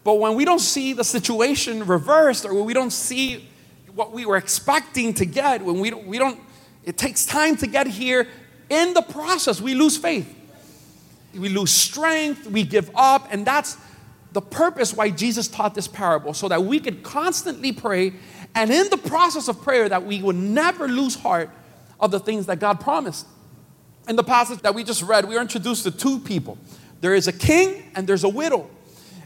but 0.04 0.20
when 0.20 0.36
we 0.36 0.46
don't 0.46 0.60
see 0.60 0.94
the 0.94 1.04
situation 1.04 1.86
reversed 1.86 2.46
or 2.46 2.54
when 2.54 2.66
we 2.66 2.74
don't 2.74 2.92
see 2.92 3.50
what 3.96 4.12
we 4.12 4.26
were 4.28 4.38
expecting 4.38 5.14
to 5.16 5.26
get, 5.26 5.64
when 5.64 5.80
we 5.80 5.90
don't, 5.90 6.06
we 6.06 6.20
don't 6.20 6.40
it 6.86 6.98
takes 6.98 7.26
time 7.26 7.58
to 7.58 7.68
get 7.68 7.88
here, 7.88 8.28
in 8.70 8.94
the 8.94 9.02
process, 9.02 9.60
we 9.60 9.76
lose 9.76 9.98
faith. 9.98 10.34
We 11.34 11.50
lose 11.50 11.72
strength, 11.72 12.48
we 12.48 12.64
give 12.64 12.90
up, 12.96 13.28
and 13.30 13.46
that's 13.46 13.76
the 14.34 14.42
purpose 14.42 14.94
why 14.94 15.10
Jesus 15.10 15.48
taught 15.48 15.74
this 15.74 15.88
parable 15.88 16.34
so 16.34 16.48
that 16.48 16.64
we 16.64 16.80
could 16.80 17.04
constantly 17.04 17.72
pray 17.72 18.14
and 18.56 18.72
in 18.72 18.90
the 18.90 18.98
process 18.98 19.48
of 19.48 19.62
prayer 19.62 19.88
that 19.90 20.06
we 20.06 20.22
would 20.22 20.36
never 20.36 20.88
lose 20.88 21.16
heart 21.16 21.50
of 22.00 22.12
the 22.12 22.20
things 22.20 22.48
that 22.48 22.60
God 22.60 22.80
promised. 22.80 23.26
In 24.08 24.16
the 24.16 24.24
passage 24.24 24.60
that 24.62 24.74
we 24.74 24.84
just 24.84 25.04
read, 25.04 25.26
we 25.26 25.38
are 25.38 25.42
introduced 25.42 25.84
to 25.84 25.92
two 25.92 26.20
people. 26.20 26.58
There 27.02 27.14
is 27.14 27.28
a 27.28 27.34
king 27.34 27.84
and 27.96 28.08
there's 28.08 28.24
a 28.24 28.30
widow. 28.30 28.70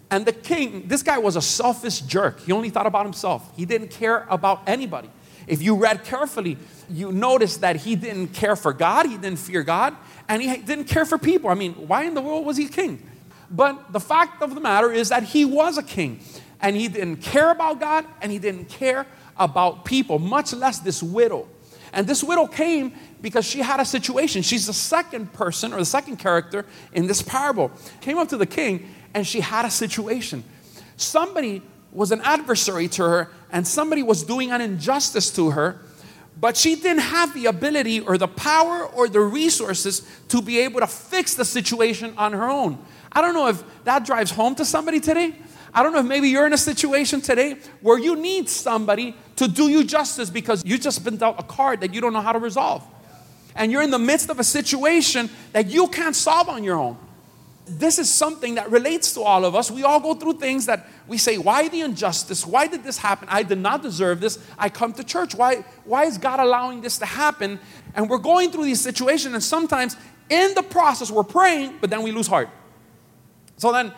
And 0.10 0.26
the 0.26 0.34
king, 0.34 0.88
this 0.88 1.04
guy 1.04 1.18
was 1.18 1.36
a 1.36 1.42
selfish 1.42 2.02
jerk. 2.02 2.42
He 2.42 2.52
only 2.52 2.70
thought 2.70 2.88
about 2.88 3.06
himself. 3.06 3.50
He 3.56 3.66
didn't 3.66 3.90
care 3.90 4.28
about 4.30 4.64
anybody. 4.68 5.10
If 5.48 5.62
you 5.62 5.76
read 5.76 6.04
carefully, 6.04 6.58
you 6.90 7.12
notice 7.12 7.58
that 7.58 7.78
he 7.78 7.96
didn't 7.96 8.30
care 8.30 8.56
for 8.56 8.74
God, 8.74 9.06
he 9.06 9.18
didn't 9.18 9.40
fear 9.40 9.64
God, 9.64 9.96
and 10.28 10.42
he 10.42 10.58
didn't 10.58 10.86
care 10.86 11.06
for 11.06 11.18
people. 11.18 11.50
I 11.50 11.56
mean, 11.56 11.74
why 11.74 12.04
in 12.04 12.14
the 12.14 12.22
world 12.22 12.46
was 12.46 12.58
he 12.58 12.68
king? 12.68 13.08
But 13.52 13.92
the 13.92 14.00
fact 14.00 14.42
of 14.42 14.56
the 14.56 14.62
matter 14.62 14.92
is 14.92 15.10
that 15.10 15.24
he 15.24 15.44
was 15.44 15.78
a 15.78 15.84
king 15.84 16.22
and 16.62 16.76
he 16.76 16.88
didn't 16.88 17.18
care 17.18 17.52
about 17.52 17.80
God 17.80 18.06
and 18.22 18.32
he 18.32 18.40
didn't 18.40 18.66
care 18.66 19.06
about 19.38 19.84
people, 19.84 20.20
much 20.20 20.54
less 20.54 20.80
this 20.80 21.04
widow. 21.04 21.48
And 21.94 22.08
this 22.08 22.24
widow 22.24 22.48
came 22.48 22.94
because 23.22 23.46
she 23.46 23.60
had 23.60 23.82
a 23.82 23.86
situation. 23.86 24.42
She's 24.42 24.68
the 24.68 24.74
second 24.74 25.34
person 25.34 25.74
or 25.74 25.78
the 25.78 25.86
second 25.86 26.18
character 26.18 26.66
in 26.94 27.08
this 27.08 27.22
parable. 27.22 27.72
Came 28.00 28.18
up 28.18 28.30
to 28.30 28.38
the 28.38 28.46
king 28.46 28.88
and 29.14 29.28
she 29.28 29.42
had 29.42 29.66
a 29.66 29.70
situation. 29.70 30.44
Somebody 30.96 31.62
was 31.92 32.12
an 32.12 32.22
adversary 32.22 32.88
to 32.88 33.04
her 33.04 33.30
and 33.52 33.68
somebody 33.68 34.04
was 34.04 34.24
doing 34.24 34.52
an 34.52 34.62
injustice 34.62 35.30
to 35.32 35.52
her, 35.52 35.82
but 36.42 36.58
she 36.58 36.76
didn't 36.76 37.04
have 37.04 37.34
the 37.36 37.46
ability 37.46 38.02
or 38.02 38.18
the 38.18 38.28
power 38.28 38.88
or 38.88 39.08
the 39.08 39.20
resources 39.20 40.02
to 40.28 40.42
be 40.42 40.60
able 40.60 40.80
to 40.80 40.88
fix 40.88 41.36
the 41.36 41.46
situation 41.46 42.16
on 42.18 42.34
her 42.34 42.50
own. 42.50 42.84
I 43.12 43.22
don't 43.22 43.36
know 43.36 43.48
if 43.48 43.64
that 43.84 44.06
drives 44.06 44.32
home 44.32 44.56
to 44.56 44.66
somebody 44.66 45.00
today. 45.00 45.36
I 45.74 45.84
don't 45.84 45.94
know 45.94 46.00
if 46.00 46.06
maybe 46.06 46.30
you're 46.30 46.48
in 46.48 46.54
a 46.54 46.58
situation 46.58 47.22
today 47.22 47.58
where 47.82 48.00
you 48.00 48.16
need 48.16 48.50
somebody 48.50 49.16
to 49.38 49.48
do 49.48 49.70
you 49.70 49.84
justice 49.84 50.32
because 50.32 50.64
you've 50.66 50.82
just 50.82 51.06
been 51.06 51.18
dealt 51.18 51.40
a 51.40 51.44
card 51.44 51.82
that 51.82 51.94
you 51.94 52.02
don't 52.02 52.12
know 52.12 52.22
how 52.22 52.34
to 52.34 52.40
resolve. 52.40 52.84
And 53.56 53.72
you're 53.72 53.84
in 53.84 53.92
the 53.92 54.00
midst 54.00 54.30
of 54.30 54.40
a 54.40 54.44
situation 54.44 55.30
that 55.54 55.68
you 55.68 55.88
can't 55.90 56.16
solve 56.16 56.50
on 56.50 56.64
your 56.64 56.78
own. 56.78 56.98
This 57.66 58.00
is 58.00 58.12
something 58.12 58.56
that 58.56 58.72
relates 58.72 59.14
to 59.14 59.22
all 59.22 59.46
of 59.46 59.56
us. 59.56 59.70
We 59.70 59.84
all 59.84 60.00
go 60.00 60.16
through 60.16 60.34
things 60.34 60.66
that 60.66 60.88
we 61.08 61.18
say, 61.18 61.38
Why 61.38 61.68
the 61.68 61.82
injustice? 61.82 62.46
Why 62.46 62.68
did 62.68 62.84
this 62.84 62.98
happen? 62.98 63.28
I 63.30 63.44
did 63.44 63.60
not 63.60 63.82
deserve 63.84 64.20
this. 64.20 64.40
I 64.58 64.70
come 64.70 64.94
to 64.94 65.04
church. 65.04 65.36
Why, 65.36 65.64
why 65.86 66.06
is 66.06 66.18
God 66.18 66.40
allowing 66.40 66.82
this 66.82 66.98
to 67.00 67.06
happen? 67.06 67.60
And 67.94 68.10
we're 68.10 68.18
going 68.18 68.52
through 68.52 68.66
these 68.66 68.82
situations, 68.82 69.34
and 69.34 69.44
sometimes 69.44 69.96
in 70.30 70.54
the 70.56 70.64
process, 70.64 71.12
we're 71.12 71.24
praying, 71.24 71.78
but 71.82 71.90
then 71.90 72.04
we 72.04 72.12
lose 72.12 72.28
heart. 72.28 72.50
So 73.58 73.72
then 73.72 73.94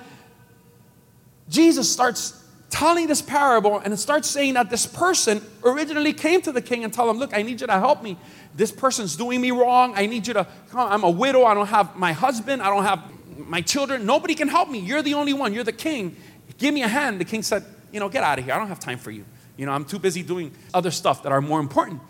Jesus 1.48 1.90
starts 1.92 2.44
telling 2.70 3.06
this 3.06 3.22
parable 3.22 3.78
and 3.80 3.94
it 3.94 3.98
starts 3.98 4.28
saying 4.28 4.56
that 4.56 4.68
this 4.68 4.88
person 4.88 5.44
originally 5.64 6.12
came 6.12 6.42
to 6.42 6.52
the 6.52 6.62
king 6.62 6.84
and 6.84 6.92
told 6.92 7.12
him, 7.12 7.18
Look, 7.18 7.36
I 7.38 7.44
need 7.44 7.62
you 7.62 7.68
to 7.68 7.74
help 7.74 8.02
me. 8.02 8.18
This 8.56 8.72
person's 8.72 9.16
doing 9.16 9.42
me 9.42 9.52
wrong. 9.52 9.94
I 9.96 10.08
need 10.08 10.26
you 10.26 10.34
to 10.34 10.48
come. 10.70 10.92
I'm 10.92 11.04
a 11.04 11.10
widow. 11.10 11.46
I 11.46 11.54
don't 11.54 11.68
have 11.68 11.96
my 11.96 12.14
husband. 12.14 12.64
I 12.64 12.70
don't 12.72 12.84
have 12.84 13.04
my 13.38 13.62
children. 13.62 14.06
Nobody 14.06 14.36
can 14.36 14.48
help 14.48 14.70
me. 14.70 14.80
You're 14.80 15.02
the 15.02 15.14
only 15.14 15.34
one. 15.34 15.54
You're 15.54 15.64
the 15.64 15.72
king. 15.72 16.16
Give 16.58 16.74
me 16.74 16.84
a 16.84 16.88
hand. 16.88 17.20
The 17.20 17.26
king 17.26 17.44
said, 17.44 17.64
You 17.92 18.00
know, 18.00 18.10
get 18.10 18.24
out 18.24 18.40
of 18.40 18.46
here. 18.46 18.54
I 18.54 18.58
don't 18.58 18.68
have 18.68 18.80
time 18.80 18.98
for 18.98 19.12
you. 19.12 19.26
You 19.58 19.66
know, 19.66 19.72
I'm 19.72 19.86
too 19.86 20.00
busy 20.00 20.24
doing 20.24 20.52
other 20.74 20.92
stuff 20.92 21.24
that 21.24 21.32
are 21.32 21.42
more 21.42 21.60
important. 21.60 22.02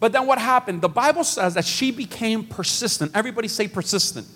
But 0.00 0.12
then 0.12 0.26
what 0.26 0.38
happened? 0.38 0.82
The 0.82 0.88
Bible 0.88 1.24
says 1.24 1.54
that 1.54 1.64
she 1.64 1.90
became 1.90 2.44
persistent. 2.44 3.12
Everybody 3.14 3.48
say 3.48 3.68
persistent. 3.68 4.26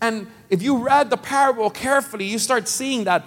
And 0.00 0.26
if 0.48 0.62
you 0.62 0.78
read 0.78 1.10
the 1.10 1.16
parable 1.16 1.70
carefully, 1.70 2.24
you 2.24 2.38
start 2.38 2.66
seeing 2.66 3.04
that 3.04 3.24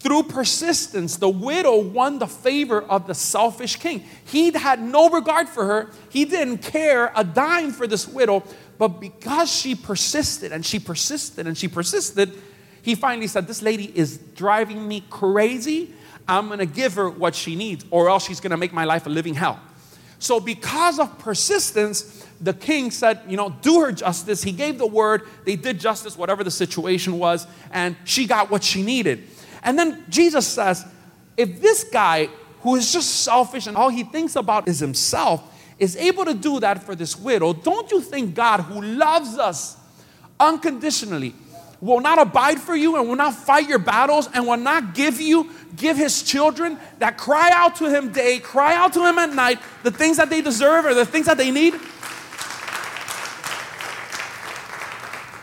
through 0.00 0.24
persistence, 0.24 1.16
the 1.16 1.28
widow 1.28 1.78
won 1.80 2.18
the 2.18 2.26
favor 2.26 2.82
of 2.82 3.06
the 3.06 3.14
selfish 3.14 3.76
king. 3.76 4.04
He 4.24 4.52
had 4.52 4.80
no 4.80 5.08
regard 5.08 5.48
for 5.48 5.64
her, 5.64 5.90
he 6.10 6.24
didn't 6.24 6.58
care 6.58 7.10
a 7.16 7.24
dime 7.24 7.72
for 7.72 7.86
this 7.86 8.06
widow, 8.06 8.44
but 8.78 9.00
because 9.00 9.50
she 9.50 9.74
persisted 9.74 10.52
and 10.52 10.64
she 10.64 10.78
persisted 10.78 11.46
and 11.46 11.56
she 11.56 11.68
persisted, 11.68 12.32
he 12.82 12.94
finally 12.94 13.26
said, 13.26 13.46
This 13.46 13.62
lady 13.62 13.90
is 13.96 14.18
driving 14.34 14.86
me 14.86 15.04
crazy. 15.10 15.92
I'm 16.28 16.48
gonna 16.48 16.66
give 16.66 16.94
her 16.94 17.08
what 17.08 17.34
she 17.34 17.56
needs, 17.56 17.84
or 17.90 18.08
else 18.08 18.26
she's 18.26 18.40
gonna 18.40 18.56
make 18.56 18.72
my 18.72 18.84
life 18.84 19.06
a 19.06 19.10
living 19.10 19.34
hell. 19.34 19.60
So, 20.18 20.40
because 20.40 20.98
of 20.98 21.18
persistence, 21.18 22.26
the 22.40 22.54
king 22.54 22.90
said, 22.90 23.20
You 23.28 23.36
know, 23.36 23.50
do 23.62 23.80
her 23.80 23.92
justice. 23.92 24.42
He 24.42 24.52
gave 24.52 24.78
the 24.78 24.86
word, 24.86 25.22
they 25.44 25.56
did 25.56 25.80
justice, 25.80 26.16
whatever 26.16 26.44
the 26.44 26.50
situation 26.50 27.18
was, 27.18 27.46
and 27.72 27.96
she 28.04 28.26
got 28.26 28.50
what 28.50 28.62
she 28.62 28.82
needed. 28.82 29.24
And 29.62 29.78
then 29.78 30.04
Jesus 30.08 30.46
says, 30.46 30.84
If 31.36 31.60
this 31.60 31.84
guy 31.84 32.28
who 32.60 32.76
is 32.76 32.92
just 32.92 33.22
selfish 33.22 33.66
and 33.66 33.76
all 33.76 33.88
he 33.88 34.04
thinks 34.04 34.36
about 34.36 34.68
is 34.68 34.80
himself 34.80 35.52
is 35.78 35.96
able 35.96 36.24
to 36.24 36.34
do 36.34 36.60
that 36.60 36.82
for 36.82 36.94
this 36.94 37.18
widow, 37.18 37.52
don't 37.52 37.90
you 37.90 38.00
think 38.00 38.34
God, 38.34 38.60
who 38.60 38.80
loves 38.80 39.36
us 39.36 39.76
unconditionally, 40.40 41.34
will 41.80 42.00
not 42.00 42.18
abide 42.18 42.58
for 42.58 42.74
you 42.74 42.96
and 42.96 43.08
will 43.08 43.16
not 43.16 43.34
fight 43.34 43.68
your 43.68 43.78
battles 43.78 44.28
and 44.32 44.46
will 44.46 44.56
not 44.56 44.94
give 44.94 45.20
you, 45.20 45.50
give 45.76 45.96
his 45.96 46.22
children 46.22 46.78
that 46.98 47.18
cry 47.18 47.50
out 47.52 47.76
to 47.76 47.90
him 47.90 48.10
day, 48.10 48.38
cry 48.38 48.74
out 48.74 48.94
to 48.94 49.06
him 49.06 49.18
at 49.18 49.34
night, 49.34 49.58
the 49.82 49.90
things 49.90 50.16
that 50.16 50.30
they 50.30 50.40
deserve 50.40 50.86
or 50.86 50.94
the 50.94 51.04
things 51.04 51.26
that 51.26 51.36
they 51.36 51.50
need? 51.50 51.74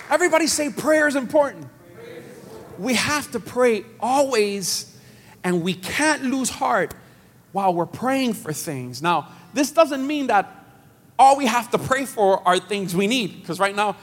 Everybody 0.09 0.47
say 0.47 0.71
prayer 0.71 1.07
is 1.07 1.15
important. 1.15 1.67
We 2.79 2.95
have 2.95 3.31
to 3.31 3.39
pray 3.39 3.85
always, 3.99 4.97
and 5.43 5.61
we 5.61 5.75
can't 5.75 6.23
lose 6.23 6.49
heart 6.49 6.93
while 7.53 7.74
we're 7.74 7.86
praying 7.86 8.33
for 8.33 8.51
things. 8.51 9.01
Now, 9.01 9.29
this 9.53 9.72
doesn't 9.72 10.05
mean 10.05 10.27
that 10.27 10.51
all 11.17 11.38
we 11.38 11.45
have 11.45 11.72
to 11.72 11.77
pray 11.77 12.05
for 12.05 12.45
are 12.45 12.60
things 12.60 12.93
we 12.93 13.07
need, 13.07 13.39
because 13.39 13.60
right 13.60 13.75
now, 13.75 13.95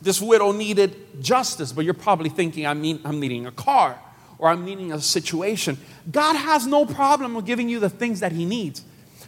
this 0.00 0.20
widow 0.20 0.52
needed 0.52 1.22
justice, 1.22 1.72
but 1.72 1.84
you're 1.84 1.94
probably 1.94 2.30
thinking, 2.30 2.66
I 2.66 2.74
mean, 2.74 3.00
I'm 3.04 3.20
needing 3.20 3.46
a 3.46 3.50
car 3.50 3.98
or 4.38 4.48
I'm 4.48 4.64
needing 4.64 4.92
a 4.92 5.00
situation. 5.00 5.76
God 6.10 6.36
has 6.36 6.66
no 6.66 6.86
problem 6.86 7.34
with 7.34 7.46
giving 7.46 7.68
you 7.68 7.80
the 7.80 7.90
things 7.90 8.20
that 8.20 8.32
He 8.32 8.44
needs. 8.44 8.84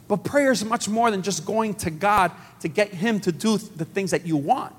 But 0.07 0.25
prayer 0.25 0.53
is 0.53 0.65
much 0.65 0.89
more 0.89 1.11
than 1.11 1.23
just 1.23 1.45
going 1.45 1.75
to 1.75 1.91
God 1.91 2.33
to 2.61 2.69
get 2.69 2.91
Him 2.91 3.19
to 3.21 3.33
do 3.33 3.59
the 3.59 3.85
things 3.85 4.11
that 4.13 4.27
you 4.27 4.37
want 4.37 4.75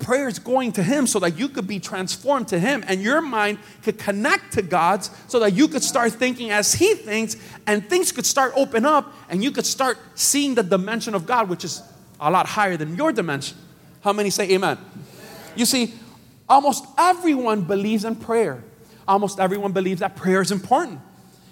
prayer 0.00 0.26
is 0.26 0.38
going 0.38 0.72
to 0.72 0.82
Him 0.82 1.06
so 1.06 1.18
that 1.20 1.38
you 1.38 1.48
could 1.48 1.66
be 1.66 1.78
transformed 1.78 2.48
to 2.48 2.58
Him 2.58 2.82
and 2.88 3.00
your 3.02 3.20
mind 3.20 3.58
could 3.82 3.98
connect 3.98 4.54
to 4.54 4.62
God's 4.62 5.10
so 5.28 5.38
that 5.40 5.52
you 5.52 5.68
could 5.68 5.82
start 5.82 6.12
thinking 6.12 6.50
as 6.50 6.74
He 6.74 6.94
thinks 6.94 7.36
and 7.66 7.88
things 7.88 8.10
could 8.10 8.26
start 8.26 8.52
open 8.56 8.84
up 8.84 9.12
and 9.28 9.44
you 9.44 9.50
could 9.50 9.66
start 9.66 9.98
seeing 10.14 10.54
the 10.54 10.62
dimension 10.62 11.14
of 11.14 11.26
God, 11.26 11.48
which 11.48 11.64
is 11.64 11.82
a 12.18 12.30
lot 12.30 12.46
higher 12.46 12.76
than 12.76 12.96
your 12.96 13.12
dimension. 13.12 13.56
How 14.02 14.12
many 14.12 14.30
say 14.30 14.50
amen? 14.50 14.78
You 15.54 15.66
see, 15.66 15.94
almost 16.48 16.84
everyone 16.98 17.62
believes 17.62 18.04
in 18.04 18.16
prayer. 18.16 18.64
Almost 19.06 19.38
everyone 19.38 19.72
believes 19.72 20.00
that 20.00 20.16
prayer 20.16 20.40
is 20.40 20.50
important 20.50 21.00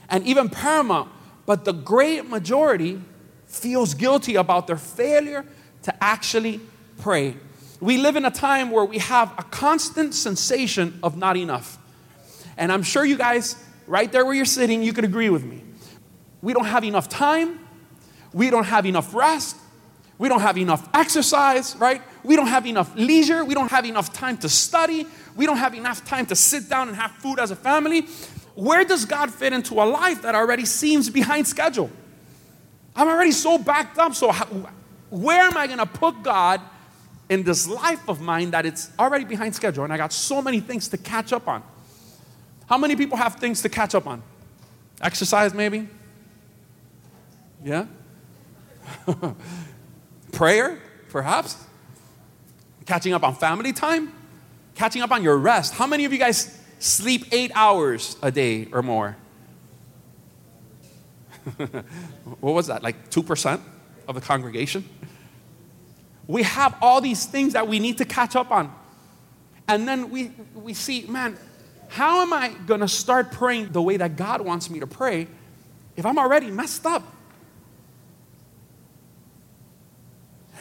and 0.08 0.26
even 0.26 0.48
paramount. 0.48 1.10
But 1.46 1.64
the 1.64 1.72
great 1.72 2.28
majority 2.28 3.00
feels 3.46 3.94
guilty 3.94 4.36
about 4.36 4.66
their 4.66 4.76
failure 4.76 5.44
to 5.82 6.04
actually 6.04 6.60
pray 6.98 7.36
we 7.80 7.98
live 7.98 8.16
in 8.16 8.24
a 8.24 8.30
time 8.30 8.70
where 8.70 8.84
we 8.84 8.98
have 8.98 9.32
a 9.38 9.42
constant 9.44 10.14
sensation 10.14 10.98
of 11.02 11.16
not 11.16 11.36
enough. 11.36 11.78
And 12.56 12.72
I'm 12.72 12.82
sure 12.82 13.04
you 13.04 13.16
guys, 13.16 13.62
right 13.86 14.10
there 14.10 14.24
where 14.24 14.34
you're 14.34 14.44
sitting, 14.44 14.82
you 14.82 14.92
could 14.92 15.04
agree 15.04 15.30
with 15.30 15.44
me. 15.44 15.62
We 16.42 16.52
don't 16.52 16.66
have 16.66 16.84
enough 16.84 17.08
time. 17.08 17.60
We 18.32 18.50
don't 18.50 18.64
have 18.64 18.84
enough 18.84 19.14
rest. 19.14 19.56
We 20.18 20.28
don't 20.28 20.40
have 20.40 20.58
enough 20.58 20.88
exercise, 20.92 21.76
right? 21.76 22.02
We 22.24 22.34
don't 22.34 22.48
have 22.48 22.66
enough 22.66 22.92
leisure. 22.96 23.44
We 23.44 23.54
don't 23.54 23.70
have 23.70 23.84
enough 23.84 24.12
time 24.12 24.36
to 24.38 24.48
study. 24.48 25.06
We 25.36 25.46
don't 25.46 25.56
have 25.56 25.74
enough 25.74 26.04
time 26.04 26.26
to 26.26 26.34
sit 26.34 26.68
down 26.68 26.88
and 26.88 26.96
have 26.96 27.12
food 27.12 27.38
as 27.38 27.52
a 27.52 27.56
family. 27.56 28.08
Where 28.56 28.84
does 28.84 29.04
God 29.04 29.32
fit 29.32 29.52
into 29.52 29.74
a 29.74 29.86
life 29.86 30.22
that 30.22 30.34
already 30.34 30.64
seems 30.64 31.08
behind 31.08 31.46
schedule? 31.46 31.90
I'm 32.96 33.06
already 33.06 33.30
so 33.30 33.58
backed 33.58 33.98
up. 33.98 34.16
So, 34.16 34.32
how, 34.32 34.46
where 35.10 35.42
am 35.42 35.56
I 35.56 35.68
going 35.68 35.78
to 35.78 35.86
put 35.86 36.24
God 36.24 36.60
in 37.28 37.42
this 37.42 37.68
life 37.68 38.08
of 38.08 38.20
mine 38.20 38.50
that 38.52 38.64
it's 38.64 38.90
already 38.98 39.24
behind 39.24 39.54
schedule 39.54 39.84
and 39.84 39.92
I 39.92 39.96
got 39.96 40.12
so 40.12 40.40
many 40.40 40.60
things 40.60 40.88
to 40.88 40.96
catch 40.96 41.32
up 41.32 41.46
on. 41.48 41.62
How 42.68 42.78
many 42.78 42.96
people 42.96 43.16
have 43.16 43.36
things 43.36 43.62
to 43.62 43.68
catch 43.68 43.94
up 43.94 44.06
on? 44.06 44.22
Exercise, 45.00 45.54
maybe? 45.54 45.88
Yeah? 47.64 47.86
Prayer, 50.32 50.78
perhaps? 51.08 51.56
Catching 52.86 53.12
up 53.12 53.22
on 53.22 53.34
family 53.34 53.72
time? 53.72 54.12
Catching 54.74 55.02
up 55.02 55.10
on 55.10 55.22
your 55.22 55.36
rest. 55.36 55.74
How 55.74 55.86
many 55.86 56.04
of 56.04 56.12
you 56.12 56.18
guys 56.18 56.58
sleep 56.78 57.26
eight 57.32 57.50
hours 57.54 58.16
a 58.22 58.30
day 58.30 58.68
or 58.72 58.82
more? 58.82 59.16
what 62.40 62.52
was 62.52 62.66
that, 62.66 62.82
like 62.82 63.10
2% 63.10 63.60
of 64.06 64.14
the 64.14 64.20
congregation? 64.20 64.88
We 66.28 66.42
have 66.44 66.76
all 66.80 67.00
these 67.00 67.24
things 67.24 67.54
that 67.54 67.66
we 67.66 67.80
need 67.80 67.98
to 67.98 68.04
catch 68.04 68.36
up 68.36 68.52
on. 68.52 68.72
And 69.66 69.88
then 69.88 70.10
we, 70.10 70.30
we 70.54 70.74
see, 70.74 71.06
man, 71.08 71.36
how 71.88 72.20
am 72.20 72.32
I 72.32 72.50
going 72.66 72.80
to 72.80 72.88
start 72.88 73.32
praying 73.32 73.72
the 73.72 73.82
way 73.82 73.96
that 73.96 74.16
God 74.16 74.42
wants 74.42 74.68
me 74.70 74.78
to 74.80 74.86
pray 74.86 75.26
if 75.96 76.04
I'm 76.06 76.18
already 76.18 76.50
messed 76.50 76.84
up? 76.86 77.02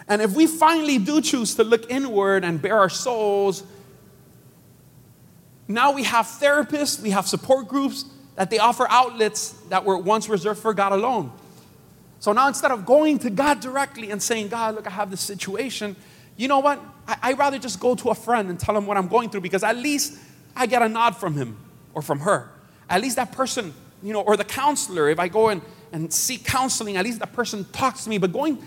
And 0.07 0.21
if 0.21 0.33
we 0.33 0.47
finally 0.47 0.99
do 0.99 1.21
choose 1.21 1.55
to 1.55 1.65
look 1.65 1.91
inward 1.91 2.45
and 2.45 2.61
bare 2.61 2.79
our 2.79 2.89
souls, 2.89 3.63
now 5.67 5.91
we 5.91 6.03
have 6.03 6.25
therapists, 6.25 7.01
we 7.01 7.09
have 7.09 7.27
support 7.27 7.67
groups 7.67 8.05
that 8.35 8.49
they 8.49 8.59
offer 8.59 8.87
outlets 8.89 9.49
that 9.69 9.83
were 9.83 9.97
once 9.97 10.29
reserved 10.29 10.61
for 10.61 10.73
God 10.73 10.93
alone. 10.93 11.33
So 12.19 12.33
now 12.33 12.47
instead 12.47 12.71
of 12.71 12.85
going 12.85 13.19
to 13.19 13.29
God 13.29 13.59
directly 13.59 14.11
and 14.11 14.21
saying, 14.21 14.49
God, 14.49 14.75
look, 14.75 14.87
I 14.87 14.89
have 14.89 15.11
this 15.11 15.21
situation, 15.21 15.95
you 16.35 16.47
know 16.47 16.59
what? 16.59 16.79
I, 17.07 17.31
would 17.31 17.39
rather 17.39 17.59
just 17.59 17.79
go 17.79 17.95
to 17.95 18.09
a 18.09 18.15
friend 18.15 18.49
and 18.49 18.59
tell 18.59 18.75
him 18.75 18.85
what 18.85 18.97
I'm 18.97 19.07
going 19.07 19.29
through 19.29 19.41
because 19.41 19.63
at 19.63 19.77
least 19.77 20.17
I 20.55 20.65
get 20.65 20.81
a 20.81 20.89
nod 20.89 21.15
from 21.15 21.35
him 21.35 21.57
or 21.93 22.01
from 22.01 22.19
her. 22.21 22.49
At 22.89 23.01
least 23.01 23.15
that 23.15 23.31
person, 23.31 23.73
you 24.03 24.13
know, 24.13 24.21
or 24.21 24.37
the 24.37 24.43
counselor, 24.43 25.09
if 25.09 25.19
I 25.19 25.27
go 25.27 25.49
and, 25.49 25.61
and 25.91 26.11
seek 26.13 26.43
counseling, 26.43 26.97
at 26.97 27.05
least 27.05 27.19
that 27.19 27.33
person 27.33 27.65
talks 27.71 28.03
to 28.03 28.09
me, 28.09 28.17
but 28.17 28.33
going, 28.33 28.59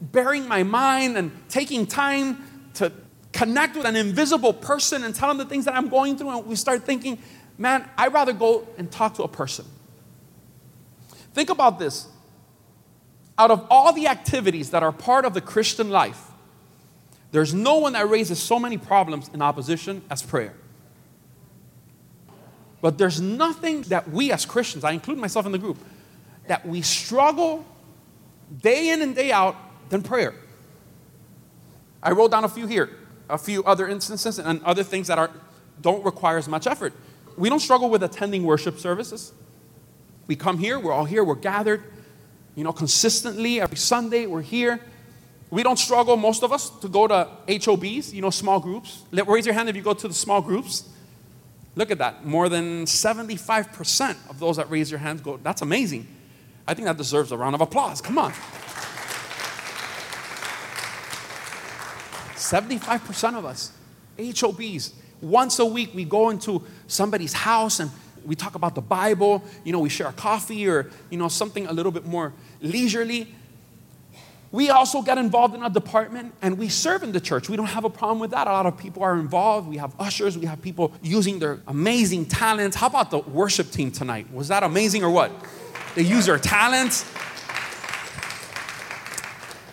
bearing 0.00 0.46
my 0.46 0.62
mind 0.62 1.16
and 1.16 1.30
taking 1.48 1.86
time 1.86 2.70
to 2.74 2.92
connect 3.32 3.76
with 3.76 3.86
an 3.86 3.96
invisible 3.96 4.52
person 4.52 5.04
and 5.04 5.14
tell 5.14 5.28
them 5.28 5.38
the 5.38 5.44
things 5.44 5.64
that 5.64 5.74
I'm 5.74 5.88
going 5.88 6.16
through, 6.16 6.30
and 6.30 6.46
we 6.46 6.56
start 6.56 6.84
thinking, 6.84 7.18
man, 7.58 7.88
I'd 7.96 8.12
rather 8.12 8.32
go 8.32 8.66
and 8.78 8.90
talk 8.90 9.14
to 9.14 9.22
a 9.22 9.28
person. 9.28 9.64
Think 11.34 11.50
about 11.50 11.78
this. 11.78 12.08
Out 13.38 13.50
of 13.50 13.66
all 13.70 13.92
the 13.92 14.06
activities 14.06 14.70
that 14.70 14.82
are 14.82 14.92
part 14.92 15.24
of 15.24 15.34
the 15.34 15.40
Christian 15.40 15.90
life, 15.90 16.30
there's 17.32 17.52
no 17.52 17.78
one 17.78 17.92
that 17.92 18.08
raises 18.08 18.38
so 18.38 18.58
many 18.58 18.78
problems 18.78 19.30
in 19.34 19.42
opposition 19.42 20.02
as 20.08 20.22
prayer. 20.22 20.54
But 22.80 22.98
there's 22.98 23.20
nothing 23.20 23.82
that 23.82 24.10
we 24.10 24.32
as 24.32 24.46
Christians, 24.46 24.84
I 24.84 24.92
include 24.92 25.18
myself 25.18 25.44
in 25.44 25.52
the 25.52 25.58
group, 25.58 25.76
that 26.46 26.66
we 26.66 26.82
struggle 26.82 27.64
day 28.62 28.90
in 28.90 29.02
and 29.02 29.14
day 29.14 29.32
out 29.32 29.56
than 29.90 30.02
prayer. 30.02 30.34
I 32.02 32.12
wrote 32.12 32.30
down 32.30 32.44
a 32.44 32.48
few 32.48 32.66
here, 32.66 32.90
a 33.28 33.38
few 33.38 33.64
other 33.64 33.88
instances 33.88 34.38
and 34.38 34.62
other 34.62 34.84
things 34.84 35.08
that 35.08 35.18
are, 35.18 35.30
don't 35.80 36.04
require 36.04 36.38
as 36.38 36.48
much 36.48 36.66
effort. 36.66 36.92
We 37.36 37.48
don't 37.48 37.60
struggle 37.60 37.90
with 37.90 38.02
attending 38.02 38.44
worship 38.44 38.78
services. 38.78 39.32
We 40.26 40.36
come 40.36 40.58
here, 40.58 40.78
we're 40.78 40.92
all 40.92 41.04
here, 41.04 41.24
we're 41.24 41.34
gathered, 41.34 41.82
you 42.56 42.64
know, 42.64 42.72
consistently 42.72 43.60
every 43.60 43.76
Sunday, 43.76 44.26
we're 44.26 44.42
here. 44.42 44.80
We 45.50 45.62
don't 45.62 45.78
struggle, 45.78 46.16
most 46.16 46.42
of 46.42 46.52
us, 46.52 46.70
to 46.80 46.88
go 46.88 47.06
to 47.06 47.28
HOBs, 47.48 48.12
you 48.12 48.22
know, 48.22 48.30
small 48.30 48.58
groups. 48.58 49.04
Let, 49.12 49.28
raise 49.28 49.46
your 49.46 49.54
hand 49.54 49.68
if 49.68 49.76
you 49.76 49.82
go 49.82 49.94
to 49.94 50.08
the 50.08 50.14
small 50.14 50.40
groups. 50.40 50.88
Look 51.76 51.90
at 51.90 51.98
that. 51.98 52.24
More 52.24 52.48
than 52.48 52.86
75% 52.86 54.30
of 54.30 54.40
those 54.40 54.56
that 54.56 54.70
raise 54.70 54.90
your 54.90 54.98
hands 54.98 55.20
go, 55.20 55.36
that's 55.36 55.62
amazing. 55.62 56.08
I 56.66 56.74
think 56.74 56.86
that 56.86 56.96
deserves 56.96 57.30
a 57.30 57.36
round 57.36 57.54
of 57.54 57.60
applause. 57.60 58.00
Come 58.00 58.18
on. 58.18 58.32
75% 62.34 63.36
of 63.36 63.44
us, 63.44 63.72
HOBs, 64.18 64.94
once 65.20 65.58
a 65.58 65.66
week 65.66 65.90
we 65.94 66.04
go 66.04 66.30
into 66.30 66.62
somebody's 66.86 67.32
house 67.32 67.80
and 67.80 67.90
we 68.26 68.34
talk 68.34 68.54
about 68.54 68.74
the 68.74 68.80
Bible, 68.80 69.42
you 69.64 69.72
know, 69.72 69.78
we 69.78 69.88
share 69.88 70.08
a 70.08 70.12
coffee 70.12 70.68
or, 70.68 70.90
you 71.10 71.18
know, 71.18 71.28
something 71.28 71.66
a 71.66 71.72
little 71.72 71.92
bit 71.92 72.06
more 72.06 72.32
leisurely. 72.60 73.34
We 74.52 74.70
also 74.70 75.02
get 75.02 75.18
involved 75.18 75.54
in 75.54 75.62
a 75.62 75.70
department 75.70 76.34
and 76.40 76.56
we 76.56 76.68
serve 76.68 77.02
in 77.02 77.12
the 77.12 77.20
church. 77.20 77.48
We 77.48 77.56
don't 77.56 77.66
have 77.66 77.84
a 77.84 77.90
problem 77.90 78.20
with 78.20 78.30
that. 78.30 78.46
A 78.46 78.52
lot 78.52 78.66
of 78.66 78.78
people 78.78 79.02
are 79.02 79.18
involved. 79.18 79.68
We 79.68 79.76
have 79.76 79.94
ushers, 79.98 80.38
we 80.38 80.46
have 80.46 80.62
people 80.62 80.92
using 81.02 81.38
their 81.38 81.60
amazing 81.66 82.26
talents. 82.26 82.76
How 82.76 82.86
about 82.86 83.10
the 83.10 83.18
worship 83.18 83.70
team 83.70 83.90
tonight? 83.90 84.32
Was 84.32 84.48
that 84.48 84.62
amazing 84.62 85.04
or 85.04 85.10
what? 85.10 85.32
They 85.94 86.02
use 86.02 86.26
their 86.26 86.38
talents. 86.38 87.04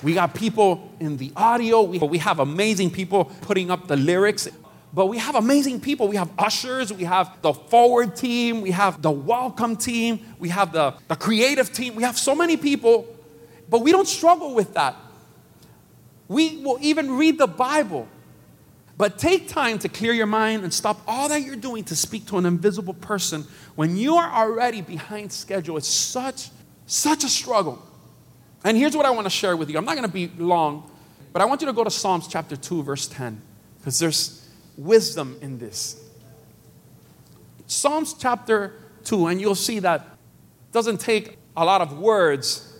We 0.01 0.13
got 0.13 0.33
people 0.35 0.91
in 0.99 1.17
the 1.17 1.31
audio. 1.35 1.81
We, 1.83 1.99
we 1.99 2.17
have 2.17 2.39
amazing 2.39 2.91
people 2.91 3.25
putting 3.41 3.71
up 3.71 3.87
the 3.87 3.95
lyrics. 3.95 4.49
But 4.93 5.07
we 5.07 5.17
have 5.17 5.35
amazing 5.35 5.81
people. 5.81 6.07
We 6.07 6.17
have 6.17 6.29
ushers, 6.37 6.93
we 6.93 7.03
have 7.05 7.41
the 7.41 7.53
forward 7.53 8.15
team, 8.15 8.61
we 8.61 8.71
have 8.71 9.01
the 9.01 9.09
welcome 9.09 9.75
team, 9.75 10.19
we 10.37 10.49
have 10.49 10.71
the, 10.71 10.93
the 11.07 11.15
creative 11.15 11.73
team. 11.73 11.95
We 11.95 12.03
have 12.03 12.17
so 12.17 12.35
many 12.35 12.57
people, 12.57 13.07
but 13.69 13.79
we 13.79 13.91
don't 13.91 14.07
struggle 14.07 14.53
with 14.53 14.75
that. 14.75 14.95
We 16.27 16.57
will 16.57 16.77
even 16.81 17.17
read 17.17 17.39
the 17.39 17.47
Bible. 17.47 18.07
But 18.95 19.17
take 19.17 19.47
time 19.47 19.79
to 19.79 19.89
clear 19.89 20.13
your 20.13 20.27
mind 20.27 20.63
and 20.63 20.71
stop 20.71 21.01
all 21.07 21.27
that 21.29 21.41
you're 21.41 21.55
doing 21.55 21.83
to 21.85 21.95
speak 21.95 22.27
to 22.27 22.37
an 22.37 22.45
invisible 22.45 22.93
person 22.93 23.45
when 23.73 23.97
you 23.97 24.17
are 24.17 24.31
already 24.31 24.81
behind 24.81 25.31
schedule. 25.31 25.77
It's 25.77 25.87
such, 25.87 26.51
such 26.85 27.23
a 27.23 27.29
struggle. 27.29 27.83
And 28.63 28.77
here's 28.77 28.95
what 28.95 29.07
I 29.07 29.09
want 29.09 29.25
to 29.25 29.31
share 29.31 29.57
with 29.57 29.71
you. 29.71 29.79
I'm 29.79 29.85
not 29.85 29.95
going 29.95 30.07
to 30.07 30.13
be 30.13 30.31
long, 30.37 30.89
but 31.33 31.41
I 31.41 31.45
want 31.45 31.61
you 31.61 31.67
to 31.67 31.73
go 31.73 31.83
to 31.83 31.89
Psalms 31.89 32.27
chapter 32.27 32.55
2, 32.55 32.83
verse 32.83 33.07
10, 33.07 33.41
because 33.79 33.97
there's 33.97 34.42
wisdom 34.77 35.37
in 35.41 35.57
this. 35.57 35.99
Psalms 37.67 38.13
chapter 38.13 38.73
2, 39.05 39.27
and 39.27 39.41
you'll 39.41 39.55
see 39.55 39.79
that 39.79 40.05
doesn't 40.71 40.99
take 40.99 41.37
a 41.55 41.63
lot 41.63 41.81
of 41.81 41.97
words 41.99 42.73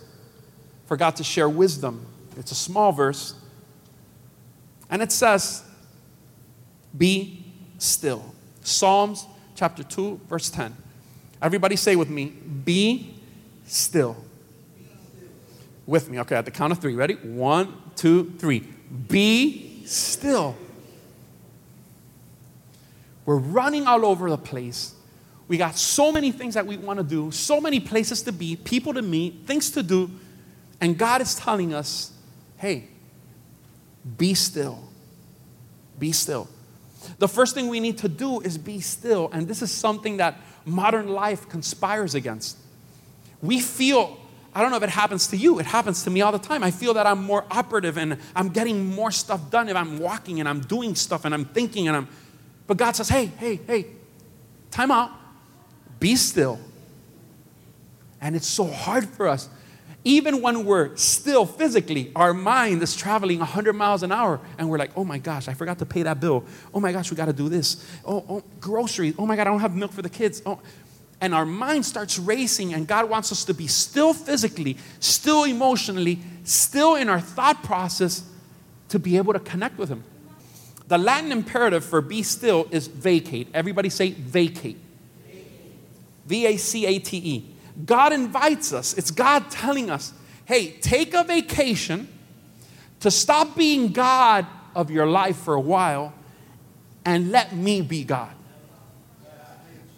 for 0.86 0.96
God 0.96 1.16
to 1.16 1.24
share 1.24 1.48
wisdom. 1.48 2.06
It's 2.36 2.50
a 2.50 2.56
small 2.56 2.92
verse. 2.92 3.34
And 4.90 5.02
it 5.02 5.12
says, 5.12 5.62
Be 6.96 7.44
still. 7.78 8.34
Psalms 8.62 9.26
chapter 9.54 9.82
2, 9.82 10.20
verse 10.28 10.50
10. 10.50 10.76
Everybody 11.40 11.76
say 11.76 11.96
with 11.96 12.10
me, 12.10 12.26
Be 12.26 13.14
still. 13.66 14.16
With 15.86 16.10
me. 16.10 16.18
Okay, 16.20 16.36
at 16.36 16.44
the 16.44 16.50
count 16.50 16.72
of 16.72 16.78
three. 16.78 16.94
Ready? 16.94 17.14
One, 17.14 17.74
two, 17.94 18.32
three. 18.38 18.60
Be 19.08 19.82
still 19.84 20.56
we're 23.26 23.36
running 23.36 23.86
all 23.86 24.04
over 24.04 24.28
the 24.28 24.38
place. 24.38 24.94
We 25.46 25.56
got 25.56 25.76
so 25.76 26.10
many 26.10 26.32
things 26.32 26.54
that 26.54 26.66
we 26.66 26.76
want 26.76 26.98
to 26.98 27.04
do, 27.04 27.30
so 27.30 27.60
many 27.60 27.80
places 27.80 28.22
to 28.22 28.32
be, 28.32 28.56
people 28.56 28.94
to 28.94 29.02
meet, 29.02 29.46
things 29.46 29.70
to 29.72 29.82
do. 29.82 30.10
And 30.80 30.96
God 30.96 31.20
is 31.20 31.34
telling 31.34 31.74
us, 31.74 32.12
hey, 32.56 32.88
be 34.16 34.34
still. 34.34 34.88
Be 35.98 36.12
still. 36.12 36.48
The 37.18 37.28
first 37.28 37.54
thing 37.54 37.68
we 37.68 37.80
need 37.80 37.98
to 37.98 38.08
do 38.08 38.40
is 38.40 38.56
be 38.56 38.80
still. 38.80 39.30
And 39.32 39.46
this 39.46 39.62
is 39.62 39.70
something 39.70 40.16
that 40.18 40.40
modern 40.64 41.08
life 41.08 41.48
conspires 41.48 42.14
against. 42.14 42.56
We 43.42 43.60
feel, 43.60 44.18
I 44.54 44.62
don't 44.62 44.70
know 44.70 44.78
if 44.78 44.82
it 44.82 44.88
happens 44.90 45.26
to 45.28 45.36
you, 45.36 45.58
it 45.58 45.66
happens 45.66 46.04
to 46.04 46.10
me 46.10 46.22
all 46.22 46.32
the 46.32 46.38
time. 46.38 46.62
I 46.62 46.70
feel 46.70 46.94
that 46.94 47.06
I'm 47.06 47.22
more 47.22 47.44
operative 47.50 47.98
and 47.98 48.18
I'm 48.34 48.48
getting 48.48 48.86
more 48.94 49.10
stuff 49.10 49.50
done 49.50 49.68
if 49.68 49.76
I'm 49.76 49.98
walking 49.98 50.40
and 50.40 50.48
I'm 50.48 50.60
doing 50.60 50.94
stuff 50.94 51.26
and 51.26 51.34
I'm 51.34 51.44
thinking 51.44 51.88
and 51.88 51.96
I'm 51.96 52.08
but 52.66 52.76
God 52.76 52.96
says, 52.96 53.08
hey, 53.08 53.26
hey, 53.26 53.56
hey, 53.66 53.86
time 54.70 54.90
out. 54.90 55.10
Be 56.00 56.16
still. 56.16 56.58
And 58.20 58.34
it's 58.34 58.46
so 58.46 58.64
hard 58.64 59.08
for 59.08 59.28
us. 59.28 59.48
Even 60.06 60.42
when 60.42 60.66
we're 60.66 60.94
still 60.96 61.46
physically, 61.46 62.12
our 62.14 62.34
mind 62.34 62.82
is 62.82 62.94
traveling 62.94 63.38
100 63.38 63.72
miles 63.72 64.02
an 64.02 64.12
hour, 64.12 64.38
and 64.58 64.68
we're 64.68 64.76
like, 64.76 64.90
oh 64.96 65.04
my 65.04 65.16
gosh, 65.16 65.48
I 65.48 65.54
forgot 65.54 65.78
to 65.78 65.86
pay 65.86 66.02
that 66.02 66.20
bill. 66.20 66.44
Oh 66.74 66.80
my 66.80 66.92
gosh, 66.92 67.10
we 67.10 67.16
got 67.16 67.26
to 67.26 67.32
do 67.32 67.48
this. 67.48 67.86
Oh, 68.04 68.22
oh, 68.28 68.42
groceries. 68.60 69.14
Oh 69.18 69.24
my 69.24 69.34
God, 69.34 69.42
I 69.42 69.50
don't 69.50 69.60
have 69.60 69.74
milk 69.74 69.92
for 69.92 70.02
the 70.02 70.10
kids. 70.10 70.42
Oh. 70.44 70.60
And 71.22 71.34
our 71.34 71.46
mind 71.46 71.86
starts 71.86 72.18
racing, 72.18 72.74
and 72.74 72.86
God 72.86 73.08
wants 73.08 73.32
us 73.32 73.46
to 73.46 73.54
be 73.54 73.66
still 73.66 74.12
physically, 74.12 74.76
still 75.00 75.44
emotionally, 75.44 76.18
still 76.42 76.96
in 76.96 77.08
our 77.08 77.20
thought 77.20 77.62
process 77.62 78.24
to 78.90 78.98
be 78.98 79.16
able 79.16 79.32
to 79.32 79.38
connect 79.38 79.78
with 79.78 79.88
Him. 79.88 80.04
The 80.88 80.98
Latin 80.98 81.32
imperative 81.32 81.84
for 81.84 82.00
be 82.00 82.22
still 82.22 82.68
is 82.70 82.86
vacate. 82.86 83.48
Everybody 83.54 83.88
say 83.88 84.10
vacate. 84.12 84.78
V 86.26 86.46
A 86.46 86.56
C 86.56 86.86
A 86.86 86.98
T 86.98 87.16
E. 87.16 87.54
God 87.84 88.12
invites 88.12 88.72
us, 88.72 88.94
it's 88.94 89.10
God 89.10 89.50
telling 89.50 89.90
us, 89.90 90.12
hey, 90.44 90.70
take 90.80 91.12
a 91.12 91.24
vacation 91.24 92.08
to 93.00 93.10
stop 93.10 93.56
being 93.56 93.92
God 93.92 94.46
of 94.74 94.90
your 94.90 95.06
life 95.06 95.36
for 95.36 95.54
a 95.54 95.60
while 95.60 96.12
and 97.04 97.30
let 97.32 97.54
me 97.54 97.82
be 97.82 98.04
God. 98.04 98.32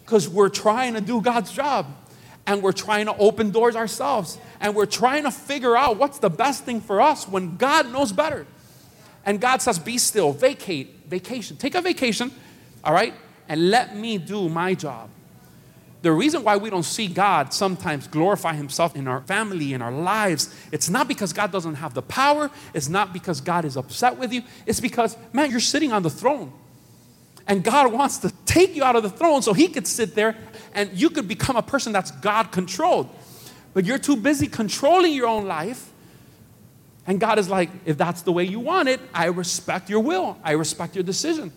Because 0.03 0.27
we're 0.27 0.49
trying 0.49 0.93
to 0.95 1.01
do 1.01 1.21
God's 1.21 1.51
job 1.51 1.85
and 2.47 2.63
we're 2.63 2.71
trying 2.71 3.05
to 3.05 3.15
open 3.17 3.51
doors 3.51 3.75
ourselves 3.75 4.39
and 4.59 4.73
we're 4.73 4.85
trying 4.85 5.23
to 5.23 5.31
figure 5.31 5.75
out 5.75 5.97
what's 5.97 6.19
the 6.19 6.29
best 6.29 6.63
thing 6.63 6.81
for 6.81 6.99
us 7.01 7.27
when 7.27 7.57
God 7.57 7.91
knows 7.91 8.11
better. 8.11 8.47
And 9.27 9.41
God 9.41 9.61
says, 9.61 9.77
Be 9.77 9.97
still, 9.97 10.31
vacate, 10.31 11.05
vacation. 11.07 11.57
Take 11.57 11.75
a 11.75 11.81
vacation, 11.81 12.31
all 12.83 12.93
right? 12.93 13.13
And 13.49 13.69
let 13.69 13.95
me 13.95 14.17
do 14.17 14.47
my 14.47 14.73
job. 14.73 15.09
The 16.01 16.13
reason 16.13 16.43
why 16.43 16.55
we 16.55 16.69
don't 16.69 16.83
see 16.83 17.07
God 17.07 17.53
sometimes 17.53 18.07
glorify 18.07 18.53
Himself 18.53 18.95
in 18.95 19.05
our 19.05 19.19
family, 19.21 19.73
in 19.73 19.81
our 19.81 19.91
lives, 19.91 20.55
it's 20.71 20.89
not 20.89 21.09
because 21.09 21.33
God 21.33 21.51
doesn't 21.51 21.75
have 21.75 21.93
the 21.93 22.01
power. 22.01 22.49
It's 22.73 22.87
not 22.87 23.11
because 23.11 23.41
God 23.41 23.65
is 23.65 23.75
upset 23.75 24.17
with 24.17 24.31
you. 24.31 24.43
It's 24.65 24.79
because, 24.79 25.17
man, 25.33 25.51
you're 25.51 25.59
sitting 25.59 25.91
on 25.91 26.03
the 26.03 26.09
throne. 26.09 26.53
And 27.47 27.63
God 27.63 27.91
wants 27.91 28.19
to 28.19 28.31
take 28.45 28.75
you 28.75 28.83
out 28.85 28.95
of 28.95 29.03
the 29.03 29.09
throne 29.09 29.41
so 29.41 29.51
He 29.51 29.67
could 29.67 29.87
sit 29.87 30.15
there 30.15 30.37
and 30.73 30.89
you 30.93 31.09
could 31.09 31.27
become 31.27 31.57
a 31.57 31.61
person 31.61 31.91
that's 31.91 32.11
God 32.11 32.53
controlled. 32.53 33.09
But 33.73 33.83
you're 33.83 33.99
too 33.99 34.15
busy 34.15 34.47
controlling 34.47 35.13
your 35.13 35.27
own 35.27 35.47
life 35.47 35.91
and 37.07 37.21
God 37.21 37.39
is 37.39 37.49
like, 37.49 37.69
if 37.85 37.97
that's 37.97 38.21
the 38.21 38.33
way 38.33 38.43
you 38.43 38.59
want 38.59 38.89
it, 38.89 38.99
I 39.13 39.27
respect 39.27 39.89
your 39.89 40.01
will, 40.01 40.37
I 40.43 40.51
respect 40.51 40.93
your 40.93 41.05
decision. 41.05 41.53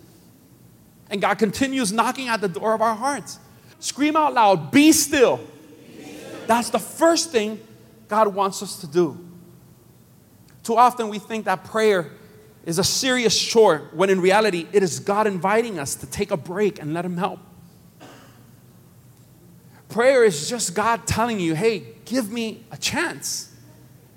And 1.11 1.21
God 1.21 1.39
continues 1.41 1.93
knocking 1.93 2.29
at 2.29 2.41
the 2.41 2.49
door 2.49 2.73
of 2.73 2.81
our 2.81 2.95
hearts. 2.95 3.41
Scream 3.81 4.15
out 4.15 4.33
loud, 4.33 4.71
be 4.71 4.93
still. 4.93 5.41
That's 6.47 6.71
the 6.71 6.79
first 6.79 7.33
thing 7.33 7.61
God 8.07 8.29
wants 8.29 8.63
us 8.63 8.81
to 8.81 8.87
do. 8.87 9.19
Too 10.63 10.77
often 10.77 11.09
we 11.09 11.19
think 11.19 11.47
that 11.47 11.65
prayer 11.65 12.13
is 12.65 12.79
a 12.79 12.85
serious 12.85 13.37
chore 13.37 13.89
when 13.93 14.09
in 14.09 14.21
reality 14.21 14.69
it 14.73 14.85
is 14.85 15.01
God 15.01 15.27
inviting 15.27 15.81
us 15.81 15.97
to 15.97 16.07
take 16.07 16.31
a 16.31 16.37
break 16.37 16.81
and 16.81 16.95
let 16.95 17.05
Him 17.05 17.17
help. 17.17 17.41
Prayer 19.89 20.23
is 20.23 20.49
just 20.49 20.75
God 20.75 21.09
telling 21.09 21.41
you, 21.41 21.57
hey, 21.57 21.85
give 22.05 22.31
me 22.31 22.65
a 22.71 22.77
chance. 22.77 23.50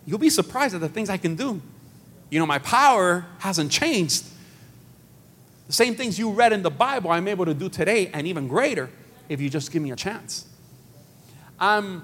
You'll 0.05 0.19
be 0.19 0.29
surprised 0.29 0.75
at 0.75 0.81
the 0.81 0.89
things 0.89 1.09
I 1.09 1.17
can 1.17 1.35
do. 1.35 1.61
You 2.29 2.39
know, 2.39 2.45
my 2.45 2.59
power 2.59 3.25
hasn't 3.39 3.71
changed. 3.71 4.25
The 5.67 5.73
same 5.73 5.95
things 5.95 6.19
you 6.19 6.31
read 6.31 6.51
in 6.51 6.61
the 6.61 6.71
Bible, 6.71 7.11
I'm 7.11 7.27
able 7.27 7.45
to 7.45 7.53
do 7.53 7.69
today 7.69 8.07
and 8.13 8.27
even 8.27 8.47
greater 8.47 8.89
if 9.29 9.39
you 9.39 9.49
just 9.49 9.71
give 9.71 9.81
me 9.81 9.91
a 9.91 9.95
chance. 9.95 10.45
I'm 11.59 12.03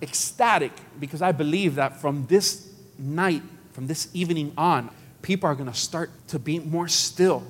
ecstatic 0.00 0.72
because 0.98 1.22
I 1.22 1.32
believe 1.32 1.74
that 1.74 2.00
from 2.00 2.26
this 2.26 2.72
night, 2.98 3.42
from 3.72 3.86
this 3.86 4.08
evening 4.14 4.52
on, 4.56 4.90
people 5.22 5.48
are 5.48 5.54
going 5.54 5.70
to 5.70 5.78
start 5.78 6.10
to 6.28 6.38
be 6.38 6.58
more 6.58 6.88
still. 6.88 7.42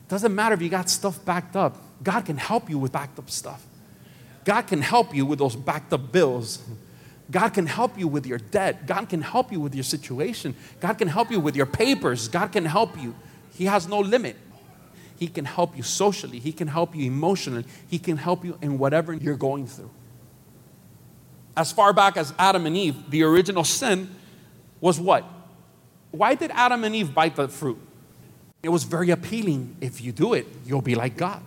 It 0.00 0.08
Doesn't 0.08 0.34
matter 0.34 0.54
if 0.54 0.62
you 0.62 0.68
got 0.68 0.90
stuff 0.90 1.24
backed 1.24 1.54
up, 1.54 1.76
God 2.02 2.24
can 2.24 2.36
help 2.36 2.70
you 2.70 2.78
with 2.78 2.92
backed 2.92 3.18
up 3.18 3.30
stuff. 3.30 3.64
God 4.44 4.62
can 4.62 4.80
help 4.80 5.14
you 5.14 5.26
with 5.26 5.38
those 5.38 5.54
backed 5.54 5.92
up 5.92 6.10
bills. 6.10 6.62
God 7.30 7.50
can 7.50 7.66
help 7.66 7.98
you 7.98 8.08
with 8.08 8.26
your 8.26 8.38
debt. 8.38 8.86
God 8.86 9.08
can 9.08 9.22
help 9.22 9.52
you 9.52 9.60
with 9.60 9.74
your 9.74 9.84
situation. 9.84 10.54
God 10.80 10.94
can 10.94 11.08
help 11.08 11.30
you 11.30 11.38
with 11.38 11.54
your 11.54 11.66
papers. 11.66 12.28
God 12.28 12.52
can 12.52 12.64
help 12.64 13.00
you. 13.00 13.14
He 13.54 13.66
has 13.66 13.86
no 13.86 14.00
limit. 14.00 14.36
He 15.16 15.28
can 15.28 15.44
help 15.44 15.76
you 15.76 15.82
socially. 15.82 16.38
He 16.38 16.52
can 16.52 16.66
help 16.66 16.96
you 16.96 17.06
emotionally. 17.06 17.66
He 17.88 17.98
can 17.98 18.16
help 18.16 18.44
you 18.44 18.58
in 18.62 18.78
whatever 18.78 19.12
you're 19.12 19.36
going 19.36 19.66
through. 19.66 19.90
As 21.56 21.70
far 21.72 21.92
back 21.92 22.16
as 22.16 22.32
Adam 22.38 22.64
and 22.66 22.76
Eve, 22.76 23.10
the 23.10 23.22
original 23.22 23.64
sin 23.64 24.08
was 24.80 24.98
what? 24.98 25.24
Why 26.10 26.34
did 26.34 26.50
Adam 26.52 26.84
and 26.84 26.96
Eve 26.96 27.14
bite 27.14 27.36
the 27.36 27.48
fruit? 27.48 27.78
It 28.62 28.70
was 28.70 28.84
very 28.84 29.10
appealing. 29.10 29.76
If 29.80 30.00
you 30.00 30.10
do 30.12 30.32
it, 30.32 30.46
you'll 30.64 30.82
be 30.82 30.94
like 30.94 31.16
God. 31.16 31.42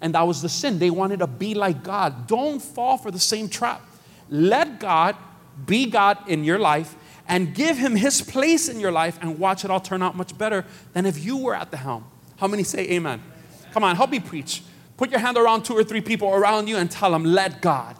And 0.00 0.14
that 0.14 0.26
was 0.26 0.42
the 0.42 0.48
sin. 0.48 0.78
They 0.78 0.90
wanted 0.90 1.18
to 1.18 1.26
be 1.26 1.54
like 1.54 1.82
God. 1.82 2.26
Don't 2.26 2.60
fall 2.60 2.98
for 2.98 3.10
the 3.10 3.18
same 3.18 3.48
trap. 3.48 3.82
Let 4.30 4.80
God 4.80 5.16
be 5.66 5.86
God 5.86 6.18
in 6.28 6.44
your 6.44 6.58
life 6.58 6.94
and 7.26 7.54
give 7.54 7.76
him 7.76 7.96
his 7.96 8.22
place 8.22 8.68
in 8.68 8.80
your 8.80 8.92
life 8.92 9.18
and 9.20 9.38
watch 9.38 9.64
it 9.64 9.70
all 9.70 9.80
turn 9.80 10.02
out 10.02 10.16
much 10.16 10.36
better 10.36 10.64
than 10.92 11.06
if 11.06 11.22
you 11.22 11.36
were 11.36 11.54
at 11.54 11.70
the 11.70 11.76
helm. 11.76 12.04
How 12.38 12.46
many 12.46 12.62
say 12.62 12.88
amen? 12.90 13.22
Come 13.72 13.84
on, 13.84 13.96
help 13.96 14.10
me 14.10 14.20
preach. 14.20 14.62
Put 14.96 15.10
your 15.10 15.20
hand 15.20 15.36
around 15.36 15.64
two 15.64 15.74
or 15.74 15.84
three 15.84 16.00
people 16.00 16.30
around 16.30 16.68
you 16.68 16.76
and 16.76 16.90
tell 16.90 17.10
them, 17.10 17.24
let 17.24 17.60
God. 17.60 17.96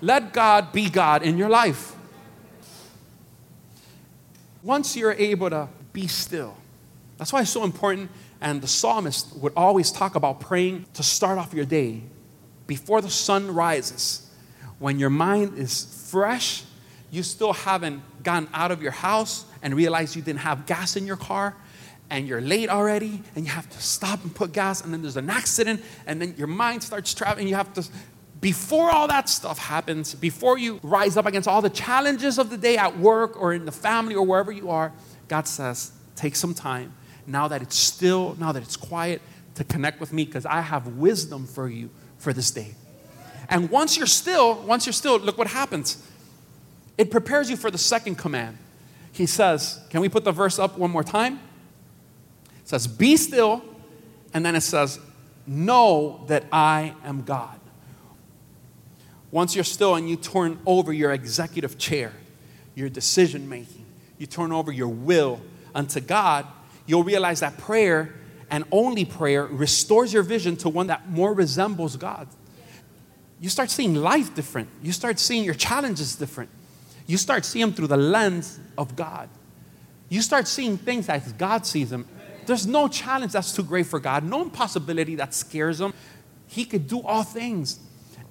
Let 0.00 0.32
God 0.32 0.72
be 0.72 0.90
God 0.90 1.22
in 1.22 1.38
your 1.38 1.48
life. 1.48 1.94
Once 4.62 4.96
you're 4.96 5.12
able 5.12 5.50
to 5.50 5.68
be 5.92 6.06
still, 6.06 6.56
that's 7.18 7.32
why 7.32 7.42
it's 7.42 7.50
so 7.50 7.64
important 7.64 8.10
and 8.40 8.60
the 8.60 8.66
psalmist 8.66 9.36
would 9.36 9.52
always 9.56 9.92
talk 9.92 10.16
about 10.16 10.40
praying 10.40 10.84
to 10.94 11.02
start 11.02 11.38
off 11.38 11.54
your 11.54 11.64
day 11.64 12.02
before 12.66 13.00
the 13.00 13.08
sun 13.10 13.54
rises. 13.54 14.21
When 14.82 14.98
your 14.98 15.10
mind 15.10 15.58
is 15.58 16.08
fresh, 16.10 16.64
you 17.12 17.22
still 17.22 17.52
haven't 17.52 18.02
gotten 18.24 18.48
out 18.52 18.72
of 18.72 18.82
your 18.82 18.90
house 18.90 19.44
and 19.62 19.74
realized 19.74 20.16
you 20.16 20.22
didn't 20.22 20.40
have 20.40 20.66
gas 20.66 20.96
in 20.96 21.06
your 21.06 21.16
car 21.16 21.54
and 22.10 22.26
you're 22.26 22.40
late 22.40 22.68
already 22.68 23.22
and 23.36 23.44
you 23.44 23.52
have 23.52 23.70
to 23.70 23.80
stop 23.80 24.24
and 24.24 24.34
put 24.34 24.52
gas 24.52 24.82
and 24.82 24.92
then 24.92 25.00
there's 25.00 25.16
an 25.16 25.30
accident 25.30 25.80
and 26.06 26.20
then 26.20 26.34
your 26.36 26.48
mind 26.48 26.82
starts 26.82 27.14
traveling 27.14 27.46
you 27.46 27.54
have 27.54 27.72
to 27.74 27.88
before 28.40 28.90
all 28.90 29.06
that 29.06 29.28
stuff 29.28 29.56
happens 29.56 30.16
before 30.16 30.58
you 30.58 30.80
rise 30.82 31.16
up 31.16 31.26
against 31.26 31.46
all 31.46 31.62
the 31.62 31.70
challenges 31.70 32.36
of 32.38 32.50
the 32.50 32.58
day 32.58 32.76
at 32.76 32.98
work 32.98 33.40
or 33.40 33.54
in 33.54 33.64
the 33.64 33.72
family 33.72 34.16
or 34.16 34.26
wherever 34.26 34.50
you 34.50 34.68
are 34.68 34.92
god 35.28 35.46
says 35.46 35.92
take 36.16 36.34
some 36.34 36.52
time 36.52 36.92
now 37.26 37.48
that 37.48 37.62
it's 37.62 37.76
still, 37.76 38.36
now 38.38 38.52
that 38.52 38.62
it's 38.62 38.76
quiet, 38.76 39.22
to 39.54 39.64
connect 39.64 40.00
with 40.00 40.12
me 40.12 40.24
because 40.24 40.46
I 40.46 40.60
have 40.60 40.86
wisdom 40.86 41.46
for 41.46 41.68
you 41.68 41.90
for 42.18 42.32
this 42.32 42.50
day. 42.50 42.74
And 43.52 43.68
once 43.68 43.98
you're 43.98 44.06
still, 44.06 44.54
once 44.62 44.86
you're 44.86 44.94
still, 44.94 45.18
look 45.18 45.36
what 45.36 45.46
happens. 45.46 46.02
It 46.96 47.10
prepares 47.10 47.50
you 47.50 47.58
for 47.58 47.70
the 47.70 47.76
second 47.76 48.16
command. 48.16 48.56
He 49.12 49.26
says, 49.26 49.78
can 49.90 50.00
we 50.00 50.08
put 50.08 50.24
the 50.24 50.32
verse 50.32 50.58
up 50.58 50.78
one 50.78 50.90
more 50.90 51.04
time? 51.04 51.38
It 52.62 52.68
says, 52.68 52.86
Be 52.86 53.18
still, 53.18 53.62
and 54.32 54.46
then 54.46 54.56
it 54.56 54.62
says, 54.62 54.98
Know 55.46 56.24
that 56.28 56.44
I 56.50 56.94
am 57.04 57.24
God. 57.24 57.60
Once 59.30 59.54
you're 59.54 59.64
still 59.64 59.96
and 59.96 60.08
you 60.08 60.16
turn 60.16 60.58
over 60.64 60.90
your 60.90 61.12
executive 61.12 61.76
chair, 61.76 62.14
your 62.74 62.88
decision 62.88 63.50
making, 63.50 63.84
you 64.16 64.26
turn 64.26 64.50
over 64.50 64.72
your 64.72 64.88
will 64.88 65.42
unto 65.74 66.00
God, 66.00 66.46
you'll 66.86 67.04
realize 67.04 67.40
that 67.40 67.58
prayer 67.58 68.14
and 68.50 68.64
only 68.72 69.04
prayer 69.04 69.44
restores 69.44 70.10
your 70.10 70.22
vision 70.22 70.56
to 70.56 70.70
one 70.70 70.86
that 70.86 71.10
more 71.10 71.34
resembles 71.34 71.96
God. 71.96 72.28
You 73.42 73.50
start 73.50 73.68
seeing 73.70 73.94
life 73.94 74.34
different. 74.34 74.70
You 74.82 74.92
start 74.92 75.18
seeing 75.18 75.44
your 75.44 75.52
challenges 75.52 76.16
different. 76.16 76.48
You 77.06 77.18
start 77.18 77.44
seeing 77.44 77.66
them 77.66 77.74
through 77.74 77.88
the 77.88 77.98
lens 77.98 78.58
of 78.78 78.96
God. 78.96 79.28
You 80.08 80.22
start 80.22 80.48
seeing 80.48 80.78
things 80.78 81.10
as 81.10 81.30
God 81.34 81.66
sees 81.66 81.90
them. 81.90 82.06
There's 82.46 82.66
no 82.66 82.88
challenge 82.88 83.32
that's 83.32 83.52
too 83.52 83.62
great 83.62 83.86
for 83.86 84.00
God, 84.00 84.24
no 84.24 84.40
impossibility 84.40 85.16
that 85.16 85.34
scares 85.34 85.80
him. 85.80 85.92
He 86.46 86.64
could 86.64 86.86
do 86.86 87.02
all 87.02 87.22
things. 87.22 87.78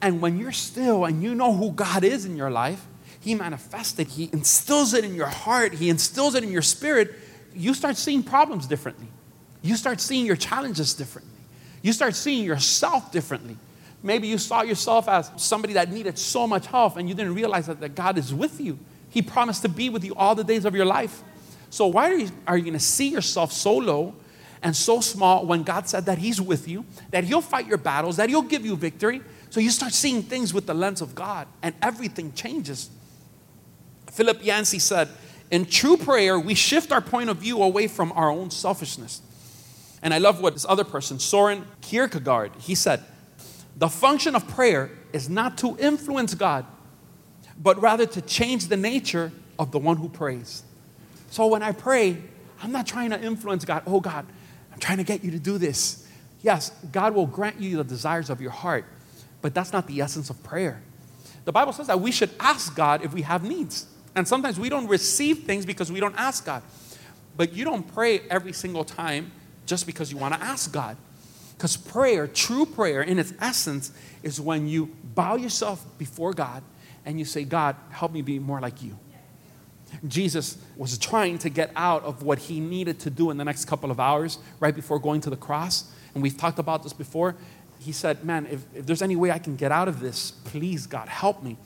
And 0.02 0.19
when 0.19 0.39
you're 0.39 0.52
still 0.52 1.06
and 1.06 1.21
you 1.21 1.36
know 1.36 1.54
who 1.54 1.71
God 1.71 2.04
is 2.04 2.26
in 2.26 2.36
your 2.36 2.50
life, 2.50 2.84
He 3.19 3.36
manifests 3.36 4.00
it, 4.00 4.08
He 4.08 4.30
instills 4.34 4.95
it 4.95 5.06
in 5.06 5.13
your 5.13 5.28
heart, 5.28 5.74
He 5.74 5.89
instills 5.89 6.34
it 6.34 6.43
in 6.43 6.52
your 6.52 6.63
spirit 6.63 7.13
you 7.54 7.74
start 7.74 7.97
seeing 7.97 8.24
problems 8.24 8.67
differently. 8.67 9.08
You 9.62 9.76
start 9.76 10.00
seeing 10.00 10.26
your 10.26 10.36
challenges 10.36 10.93
differently. 10.93 11.34
You 11.82 11.93
start 11.93 12.15
seeing 12.15 12.45
yourself 12.45 13.12
differently. 13.12 13.58
Maybe 14.03 14.27
you 14.27 14.37
saw 14.37 14.61
yourself 14.61 15.07
as 15.07 15.29
somebody 15.37 15.73
that 15.73 15.91
needed 15.91 16.17
so 16.17 16.47
much 16.47 16.67
help 16.67 16.97
and 16.97 17.07
you 17.07 17.13
didn't 17.13 17.35
realize 17.35 17.67
that, 17.67 17.79
that 17.81 17.95
God 17.95 18.17
is 18.17 18.33
with 18.33 18.59
you. 18.59 18.79
He 19.09 19.21
promised 19.21 19.61
to 19.63 19.69
be 19.69 19.89
with 19.89 20.03
you 20.03 20.15
all 20.15 20.35
the 20.35 20.43
days 20.43 20.65
of 20.65 20.75
your 20.75 20.85
life. 20.85 21.21
So, 21.69 21.87
why 21.87 22.11
are 22.11 22.17
you, 22.17 22.29
are 22.47 22.57
you 22.57 22.63
going 22.63 22.73
to 22.73 22.79
see 22.79 23.09
yourself 23.09 23.51
so 23.51 23.75
low 23.75 24.15
and 24.63 24.75
so 24.75 25.01
small 25.01 25.45
when 25.45 25.63
God 25.63 25.87
said 25.87 26.05
that 26.05 26.17
He's 26.17 26.41
with 26.41 26.67
you, 26.67 26.85
that 27.11 27.23
He'll 27.23 27.41
fight 27.41 27.67
your 27.67 27.77
battles, 27.77 28.17
that 28.17 28.29
He'll 28.29 28.41
give 28.41 28.65
you 28.65 28.75
victory? 28.75 29.21
So, 29.49 29.59
you 29.59 29.69
start 29.69 29.93
seeing 29.93 30.23
things 30.23 30.53
with 30.53 30.65
the 30.65 30.73
lens 30.73 31.01
of 31.01 31.13
God 31.13 31.47
and 31.61 31.75
everything 31.81 32.33
changes. 32.33 32.89
Philip 34.09 34.43
Yancey 34.43 34.79
said, 34.79 35.09
in 35.51 35.65
true 35.65 35.97
prayer, 35.97 36.39
we 36.39 36.55
shift 36.55 36.93
our 36.93 37.01
point 37.01 37.29
of 37.29 37.37
view 37.37 37.61
away 37.61 37.87
from 37.87 38.13
our 38.13 38.29
own 38.29 38.49
selfishness. 38.49 39.21
And 40.01 40.13
I 40.13 40.17
love 40.17 40.41
what 40.41 40.53
this 40.53 40.65
other 40.67 40.85
person, 40.85 41.19
Soren 41.19 41.65
Kierkegaard, 41.81 42.53
he 42.57 42.73
said, 42.73 43.03
the 43.77 43.89
function 43.89 44.36
of 44.36 44.47
prayer 44.47 44.91
is 45.13 45.29
not 45.29 45.57
to 45.60 45.77
influence 45.77 46.34
God, 46.34 46.65
but 47.57 47.81
rather 47.81 48.05
to 48.05 48.21
change 48.21 48.67
the 48.67 48.77
nature 48.77 49.31
of 49.57 49.71
the 49.71 49.79
one 49.79 49.97
who 49.97 50.10
prays. 50.10 50.63
So 51.29 51.47
when 51.47 51.63
I 51.63 51.71
pray, 51.71 52.17
I'm 52.62 52.71
not 52.71 52.86
trying 52.86 53.12
to 53.12 53.21
influence 53.21 53.65
God. 53.65 53.84
Oh, 53.86 53.99
God, 53.99 54.25
I'm 54.71 54.79
trying 54.79 54.97
to 54.97 55.03
get 55.03 55.23
you 55.23 55.31
to 55.31 55.39
do 55.39 55.57
this. 55.57 56.07
Yes, 56.41 56.71
God 56.91 57.13
will 57.13 57.27
grant 57.27 57.60
you 57.60 57.77
the 57.77 57.84
desires 57.84 58.29
of 58.29 58.41
your 58.41 58.51
heart, 58.51 58.86
but 59.41 59.53
that's 59.53 59.71
not 59.71 59.88
the 59.88 60.01
essence 60.01 60.29
of 60.29 60.41
prayer. 60.43 60.81
The 61.45 61.51
Bible 61.51 61.73
says 61.73 61.88
that 61.88 61.99
we 61.99 62.12
should 62.12 62.31
ask 62.39 62.75
God 62.75 63.03
if 63.03 63.13
we 63.13 63.21
have 63.23 63.43
needs. 63.43 63.88
And 64.15 64.27
sometimes 64.27 64.60
we 64.60 64.69
don't 64.69 64.88
receive 64.88 65.39
things 65.39 65.65
because 65.65 65.91
we 65.91 65.99
don't 65.99 66.15
ask 66.15 66.45
God. 66.45 66.63
But 67.38 67.53
you 67.53 67.63
don't 67.63 67.84
pray 67.93 68.19
every 68.29 68.53
single 68.53 68.84
time 68.84 69.31
just 69.65 69.86
because 69.86 70.12
you 70.12 70.17
want 70.17 70.34
to 70.34 70.41
ask 70.41 70.71
God. 70.71 70.97
Because 71.62 71.78
prayer, 71.78 72.26
true 72.26 72.65
prayer 72.65 73.04
in 73.04 73.19
its 73.19 73.36
essence, 73.39 73.91
is 74.24 74.41
when 74.41 74.67
you 74.67 74.89
bow 75.13 75.36
yourself 75.36 75.86
before 76.00 76.34
God 76.34 76.63
and 77.06 77.19
you 77.19 77.26
say, 77.26 77.43
God, 77.43 77.76
help 77.91 78.12
me 78.12 78.24
be 78.24 78.39
more 78.39 78.60
like 78.60 78.82
you. 78.82 78.97
Jesus 80.08 80.58
was 80.76 80.97
trying 80.97 81.38
to 81.38 81.52
get 81.52 81.71
out 81.76 82.02
of 82.02 82.24
what 82.24 82.39
he 82.39 82.60
needed 82.60 82.97
to 83.02 83.12
do 83.12 83.30
in 83.30 83.38
the 83.38 83.45
next 83.45 83.65
couple 83.65 83.91
of 83.91 84.00
hours 84.00 84.39
right 84.60 84.74
before 84.74 84.97
going 84.97 85.21
to 85.21 85.30
the 85.30 85.38
cross. 85.38 85.91
And 86.15 86.24
we've 86.24 86.36
talked 86.36 86.58
about 86.58 86.82
this 86.82 86.93
before. 86.93 87.36
He 87.78 87.91
said, 87.91 88.26
Man, 88.26 88.47
if, 88.47 88.65
if 88.74 88.88
there's 88.88 89.04
any 89.04 89.15
way 89.15 89.30
I 89.30 89.38
can 89.38 89.56
get 89.56 89.71
out 89.71 89.88
of 89.88 90.00
this, 90.00 90.32
please, 90.32 90.88
God, 90.88 91.10
help 91.10 91.43
me. 91.43 91.58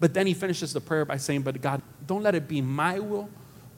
But 0.00 0.12
then 0.12 0.26
he 0.26 0.34
finishes 0.34 0.74
the 0.74 0.82
prayer 0.82 1.06
by 1.06 1.16
saying, 1.16 1.40
But 1.40 1.62
God, 1.62 1.80
don't 2.06 2.22
let 2.22 2.34
it 2.34 2.46
be 2.46 2.60
my 2.60 2.98
will, 2.98 3.30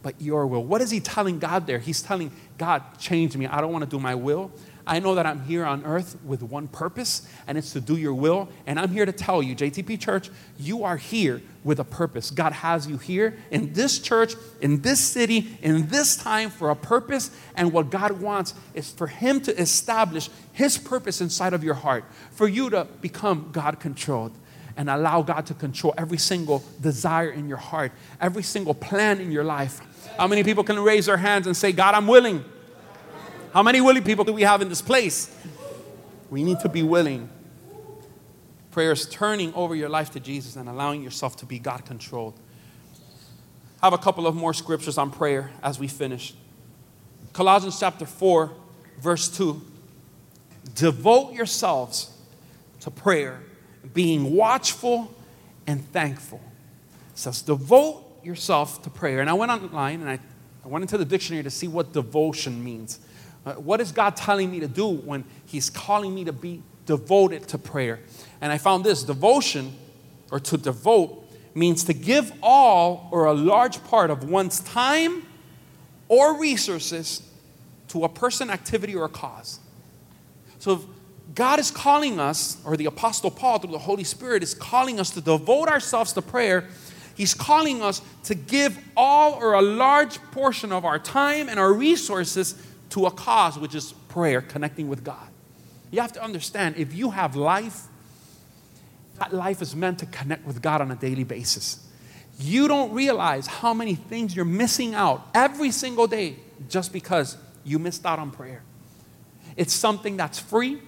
but 0.03 0.21
your 0.21 0.45
will. 0.45 0.65
What 0.65 0.81
is 0.81 0.91
he 0.91 0.99
telling 0.99 1.39
God 1.39 1.69
there? 1.69 1.79
He's 1.79 2.03
telling 2.03 2.33
God, 2.59 2.83
change 2.99 3.37
me. 3.37 3.47
I 3.47 3.61
don't 3.61 3.71
want 3.71 3.85
to 3.85 3.91
do 3.91 4.01
my 4.01 4.17
will. 4.17 4.51
I 4.87 4.99
know 4.99 5.15
that 5.15 5.27
I'm 5.27 5.43
here 5.45 5.65
on 5.65 5.85
earth 5.85 6.17
with 6.25 6.43
one 6.43 6.69
purpose, 6.69 7.29
and 7.47 7.57
it's 7.57 7.73
to 7.73 7.81
do 7.81 7.97
your 7.97 8.15
will. 8.15 8.49
And 8.67 8.79
I'm 8.79 8.91
here 8.91 9.07
to 9.07 9.13
tell 9.13 9.43
you, 9.43 9.55
JTP 9.55 10.01
Church, 10.01 10.31
you 10.59 10.85
are 10.85 10.97
here 10.97 11.43
with 11.65 11.79
a 11.79 11.85
purpose. 11.85 12.31
God 12.31 12.53
has 12.53 12.87
you 12.87 12.99
here 12.99 13.39
in 13.51 13.73
this 13.73 13.99
church, 13.99 14.35
in 14.61 14.83
this 14.83 15.01
city, 15.01 15.57
in 15.63 15.87
this 15.89 16.17
time 16.17 16.51
for 16.51 16.71
a 16.71 16.77
purpose. 16.77 17.31
And 17.57 17.73
what 17.73 17.91
God 17.91 18.21
wants 18.21 18.55
is 18.75 18.91
for 18.91 19.07
Him 19.07 19.41
to 19.43 19.61
establish 19.61 20.29
His 20.53 20.79
purpose 20.79 21.21
inside 21.21 21.53
of 21.53 21.63
your 21.63 21.75
heart, 21.75 22.05
for 22.33 22.49
you 22.49 22.71
to 22.71 22.87
become 23.01 23.51
God 23.53 23.79
controlled 23.79 24.33
and 24.77 24.89
allow 24.89 25.23
God 25.23 25.47
to 25.47 25.55
control 25.55 25.95
every 25.97 26.19
single 26.19 26.65
desire 26.81 27.31
in 27.31 27.49
your 27.49 27.59
heart, 27.59 27.93
every 28.21 28.43
single 28.43 28.75
plan 28.75 29.21
in 29.21 29.31
your 29.31 29.45
life. 29.45 29.81
How 30.17 30.27
many 30.27 30.43
people 30.43 30.65
can 30.65 30.79
raise 30.79 31.07
their 31.07 31.17
hands 31.17 31.47
and 31.47 31.57
say, 31.57 31.73
God, 31.73 31.95
I'm 31.95 32.07
willing? 32.07 32.45
How 33.53 33.63
many 33.63 33.83
willing 33.83 34.03
people 34.03 34.25
do 34.25 34.33
we 34.33 34.43
have 34.43 34.63
in 34.63 34.71
this 34.71 34.81
place? 34.81 35.35
We 36.31 36.43
need 36.43 36.61
to 36.61 36.71
be 36.71 36.83
willing. 36.83 37.29
Prayer 38.71 38.93
is 38.93 39.07
turning 39.07 39.53
over 39.53 39.75
your 39.75 39.91
life 39.91 40.11
to 40.13 40.21
Jesus 40.21 40.57
and 40.57 40.69
allowing 40.69 41.03
yourself 41.03 41.37
to 41.37 41.47
be 41.47 41.59
God 41.59 41.85
controlled. 41.85 42.33
I 43.83 43.87
have 43.87 43.93
a 43.93 43.99
couple 43.99 44.27
of 44.27 44.35
more 44.35 44.55
scriptures 44.55 44.97
on 44.97 45.11
prayer 45.11 45.51
as 45.63 45.79
we 45.79 45.87
finish. 45.87 46.35
Colossians 47.35 47.79
chapter 47.79 48.07
4, 48.07 48.51
verse 48.99 49.29
2. 49.29 49.61
Devote 50.75 51.35
yourselves 51.35 52.11
to 52.81 52.91
prayer, 52.91 53.43
being 53.93 54.35
watchful 54.35 55.13
and 55.67 55.87
thankful. 55.93 56.41
It 57.11 57.19
says, 57.19 57.43
devote 57.43 58.25
yourself 58.25 58.83
to 58.85 58.91
prayer. 58.91 59.21
And 59.21 59.29
I 59.29 59.35
went 59.35 59.53
online 59.53 60.01
and 60.01 60.09
I, 60.09 60.19
I 60.65 60.69
went 60.69 60.85
into 60.85 60.97
the 60.97 61.05
dictionary 61.05 61.43
to 61.43 61.51
see 61.51 61.69
what 61.69 61.93
devotion 61.93 62.65
means. 62.65 62.99
Uh, 63.45 63.55
what 63.55 63.81
is 63.81 63.93
God 63.93 64.17
telling 64.17 64.51
me 64.51 64.61
to 64.61 64.69
do 64.69 64.87
when 64.89 65.25
He's 65.47 65.69
calling 65.71 66.15
me 66.15 66.25
to 66.25 66.33
be 66.33 66.63
devoted 66.87 67.49
to 67.49 67.59
prayer? 67.59 68.01
And 68.41 68.53
I 68.53 68.59
found 68.59 68.85
this 68.85 69.03
devotion, 69.03 69.77
or 70.31 70.41
to 70.41 70.57
devote, 70.57 71.25
means 71.55 71.85
to 71.85 71.93
give 71.93 72.33
all 72.43 73.09
or 73.11 73.27
a 73.27 73.35
large 73.35 73.83
part 73.85 74.11
of 74.11 74.29
one's 74.29 74.61
time 74.61 75.27
or 76.09 76.39
resources 76.39 77.23
to 77.89 78.05
a 78.05 78.09
person, 78.09 78.51
activity, 78.51 78.95
or 78.95 79.05
a 79.05 79.09
cause. 79.09 79.61
So 80.59 80.85
God 81.35 81.59
is 81.59 81.71
calling 81.71 82.21
us, 82.21 82.59
or 82.65 82.77
the 82.77 82.87
Apostle 82.87 83.31
Paul 83.31 83.59
through 83.59 83.73
the 83.73 83.79
Holy 83.79 84.05
Spirit 84.05 84.43
is 84.43 84.55
calling 84.55 85.01
us 85.01 85.11
to 85.11 85.21
devote 85.21 85.69
ourselves 85.69 86.13
to 86.15 86.23
prayer, 86.23 86.69
He's 87.15 87.35
calling 87.35 87.83
us 87.83 88.01
to 88.25 88.35
give 88.35 88.79
all 88.97 89.35
or 89.35 89.53
a 89.55 89.63
large 89.63 90.19
portion 90.31 90.73
of 90.73 90.85
our 90.85 90.99
time 90.99 91.49
and 91.49 91.61
our 91.61 91.73
resources 91.73 92.55
to 92.93 93.07
a 93.07 93.11
cause, 93.11 93.59
which 93.59 93.75
is 93.75 93.93
prayer, 94.09 94.41
connecting 94.41 94.89
with 94.89 95.03
God. 95.03 95.29
You 95.91 96.01
have 96.01 96.13
to 96.13 96.23
understand 96.23 96.77
if 96.77 96.95
you 96.95 97.11
have 97.11 97.37
life, 97.37 97.85
that 99.19 99.33
life 99.33 99.63
is 99.63 99.75
meant 99.77 99.99
to 100.01 100.07
connect 100.07 100.47
with 100.47 100.63
God 100.63 100.81
on 100.81 100.91
a 100.91 100.97
daily 100.97 101.25
basis. 101.25 101.87
You 102.39 102.69
don't 102.69 102.93
realize 102.93 103.47
how 103.47 103.75
many 103.75 103.95
things 103.95 104.35
you're 104.35 104.45
missing 104.45 104.95
out 104.95 105.27
every 105.35 105.71
single 105.71 106.07
day 106.07 106.37
just 106.69 106.93
because 106.93 107.37
you 107.65 107.79
missed 107.79 108.05
out 108.05 108.19
on 108.19 108.31
prayer. 108.31 108.63
It's 109.57 109.73
something 109.73 110.17
that's 110.17 110.39
free, 110.39 110.81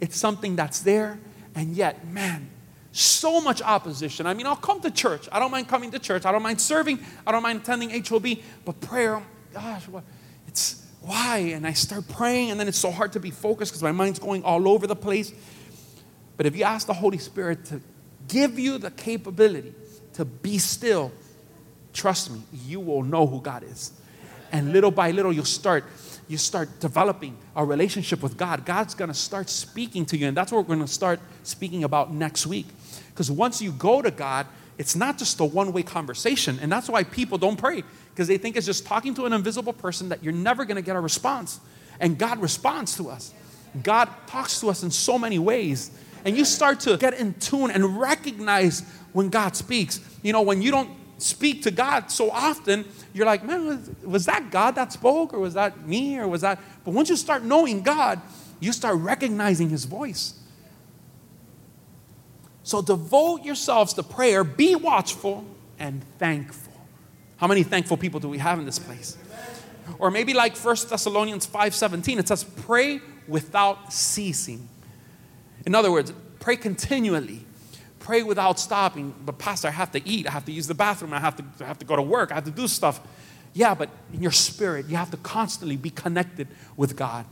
it's 0.00 0.16
something 0.16 0.56
that's 0.56 0.80
there, 0.80 1.18
and 1.54 1.74
yet, 1.74 2.06
man, 2.06 2.50
so 2.92 3.40
much 3.40 3.60
opposition. 3.62 4.26
I 4.26 4.34
mean, 4.34 4.46
I'll 4.46 4.56
come 4.56 4.80
to 4.80 4.90
church. 4.90 5.28
I 5.30 5.38
don't 5.38 5.50
mind 5.50 5.68
coming 5.68 5.90
to 5.90 5.98
church. 5.98 6.24
I 6.24 6.32
don't 6.32 6.42
mind 6.42 6.60
serving. 6.60 6.98
I 7.26 7.32
don't 7.32 7.42
mind 7.42 7.60
attending 7.60 7.90
HOB. 7.90 8.26
But 8.64 8.80
prayer, 8.80 9.22
gosh, 9.52 9.86
what? 9.88 10.02
It's 10.48 10.85
why? 11.06 11.38
And 11.54 11.66
I 11.66 11.72
start 11.72 12.08
praying, 12.08 12.50
and 12.50 12.58
then 12.58 12.66
it's 12.66 12.78
so 12.78 12.90
hard 12.90 13.12
to 13.12 13.20
be 13.20 13.30
focused 13.30 13.72
because 13.72 13.82
my 13.82 13.92
mind's 13.92 14.18
going 14.18 14.42
all 14.42 14.68
over 14.68 14.86
the 14.86 14.96
place. 14.96 15.32
But 16.36 16.46
if 16.46 16.56
you 16.56 16.64
ask 16.64 16.86
the 16.86 16.94
Holy 16.94 17.18
Spirit 17.18 17.64
to 17.66 17.80
give 18.28 18.58
you 18.58 18.78
the 18.78 18.90
capability 18.90 19.72
to 20.14 20.24
be 20.24 20.58
still, 20.58 21.12
trust 21.92 22.30
me, 22.30 22.42
you 22.66 22.80
will 22.80 23.04
know 23.04 23.26
who 23.26 23.40
God 23.40 23.62
is. 23.62 23.92
And 24.50 24.72
little 24.72 24.90
by 24.90 25.12
little, 25.12 25.32
you'll 25.32 25.44
start 25.44 25.84
you 26.28 26.36
start 26.36 26.80
developing 26.80 27.36
a 27.54 27.64
relationship 27.64 28.20
with 28.20 28.36
God. 28.36 28.64
God's 28.64 28.94
going 28.94 29.08
to 29.08 29.14
start 29.14 29.48
speaking 29.48 30.04
to 30.06 30.16
you, 30.16 30.26
and 30.26 30.36
that's 30.36 30.50
what 30.50 30.66
we're 30.66 30.74
going 30.74 30.86
to 30.86 30.92
start 30.92 31.20
speaking 31.44 31.84
about 31.84 32.12
next 32.12 32.48
week. 32.48 32.66
Because 33.10 33.30
once 33.30 33.62
you 33.62 33.70
go 33.70 34.02
to 34.02 34.10
God, 34.10 34.46
it's 34.76 34.96
not 34.96 35.18
just 35.18 35.38
a 35.40 35.44
one 35.44 35.72
way 35.72 35.82
conversation. 35.82 36.58
And 36.60 36.70
that's 36.70 36.88
why 36.88 37.04
people 37.04 37.38
don't 37.38 37.56
pray, 37.56 37.84
because 38.16 38.28
they 38.28 38.38
think 38.38 38.56
it's 38.56 38.64
just 38.64 38.86
talking 38.86 39.12
to 39.12 39.26
an 39.26 39.34
invisible 39.34 39.74
person 39.74 40.08
that 40.08 40.24
you're 40.24 40.32
never 40.32 40.64
going 40.64 40.76
to 40.76 40.82
get 40.82 40.96
a 40.96 41.00
response. 41.00 41.60
And 42.00 42.16
God 42.16 42.40
responds 42.40 42.96
to 42.96 43.10
us. 43.10 43.34
God 43.82 44.08
talks 44.26 44.58
to 44.60 44.70
us 44.70 44.82
in 44.82 44.90
so 44.90 45.18
many 45.18 45.38
ways 45.38 45.90
and 46.24 46.34
you 46.34 46.46
start 46.46 46.80
to 46.80 46.96
get 46.96 47.14
in 47.20 47.34
tune 47.34 47.70
and 47.70 48.00
recognize 48.00 48.80
when 49.12 49.28
God 49.28 49.54
speaks. 49.54 50.00
You 50.22 50.32
know, 50.32 50.40
when 50.40 50.62
you 50.62 50.70
don't 50.70 50.90
speak 51.18 51.62
to 51.64 51.70
God 51.70 52.10
so 52.10 52.30
often, 52.30 52.86
you're 53.12 53.26
like, 53.26 53.44
man, 53.44 53.66
was, 53.66 53.90
was 54.02 54.26
that 54.26 54.50
God 54.50 54.74
that 54.76 54.92
spoke, 54.92 55.34
or 55.34 55.38
was 55.38 55.54
that 55.54 55.86
me, 55.86 56.18
or 56.18 56.26
was 56.26 56.40
that? 56.40 56.58
But 56.84 56.94
once 56.94 57.10
you 57.10 57.16
start 57.16 57.44
knowing 57.44 57.82
God, 57.82 58.20
you 58.60 58.72
start 58.72 58.96
recognizing 58.96 59.68
His 59.68 59.84
voice. 59.84 60.34
So 62.62 62.80
devote 62.80 63.44
yourselves 63.44 63.92
to 63.94 64.02
prayer, 64.02 64.42
be 64.42 64.74
watchful 64.74 65.44
and 65.78 66.02
thankful. 66.18 66.75
How 67.36 67.46
many 67.46 67.62
thankful 67.62 67.96
people 67.96 68.20
do 68.20 68.28
we 68.28 68.38
have 68.38 68.58
in 68.58 68.64
this 68.64 68.78
place? 68.78 69.16
Or 69.98 70.10
maybe 70.10 70.34
like 70.34 70.56
1 70.56 70.76
Thessalonians 70.88 71.46
5:17, 71.46 72.18
it 72.18 72.28
says, 72.28 72.44
pray 72.44 73.00
without 73.28 73.92
ceasing. 73.92 74.68
In 75.64 75.74
other 75.74 75.92
words, 75.92 76.12
pray 76.40 76.56
continually. 76.56 77.44
Pray 77.98 78.22
without 78.22 78.58
stopping. 78.58 79.14
But, 79.24 79.38
Pastor, 79.38 79.68
I 79.68 79.72
have 79.72 79.90
to 79.92 80.08
eat. 80.08 80.28
I 80.28 80.30
have 80.30 80.44
to 80.44 80.52
use 80.52 80.66
the 80.68 80.74
bathroom. 80.74 81.12
I 81.12 81.18
have 81.18 81.36
to, 81.36 81.44
I 81.64 81.66
have 81.66 81.78
to 81.80 81.84
go 81.84 81.96
to 81.96 82.02
work. 82.02 82.30
I 82.30 82.36
have 82.36 82.44
to 82.44 82.52
do 82.52 82.68
stuff. 82.68 83.00
Yeah, 83.52 83.74
but 83.74 83.90
in 84.12 84.22
your 84.22 84.32
spirit, 84.32 84.86
you 84.86 84.96
have 84.96 85.10
to 85.10 85.16
constantly 85.16 85.76
be 85.76 85.90
connected 85.90 86.46
with 86.76 86.94
God, 86.94 87.26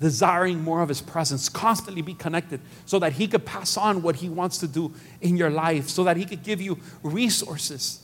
desiring 0.00 0.60
more 0.60 0.82
of 0.82 0.90
His 0.90 1.00
presence, 1.00 1.48
constantly 1.48 2.02
be 2.02 2.12
connected 2.12 2.60
so 2.84 2.98
that 2.98 3.14
He 3.14 3.26
could 3.26 3.46
pass 3.46 3.76
on 3.78 4.02
what 4.02 4.16
He 4.16 4.28
wants 4.28 4.58
to 4.58 4.66
do 4.66 4.92
in 5.22 5.36
your 5.36 5.50
life, 5.50 5.88
so 5.88 6.04
that 6.04 6.16
He 6.16 6.24
could 6.26 6.42
give 6.42 6.60
you 6.60 6.78
resources 7.02 8.03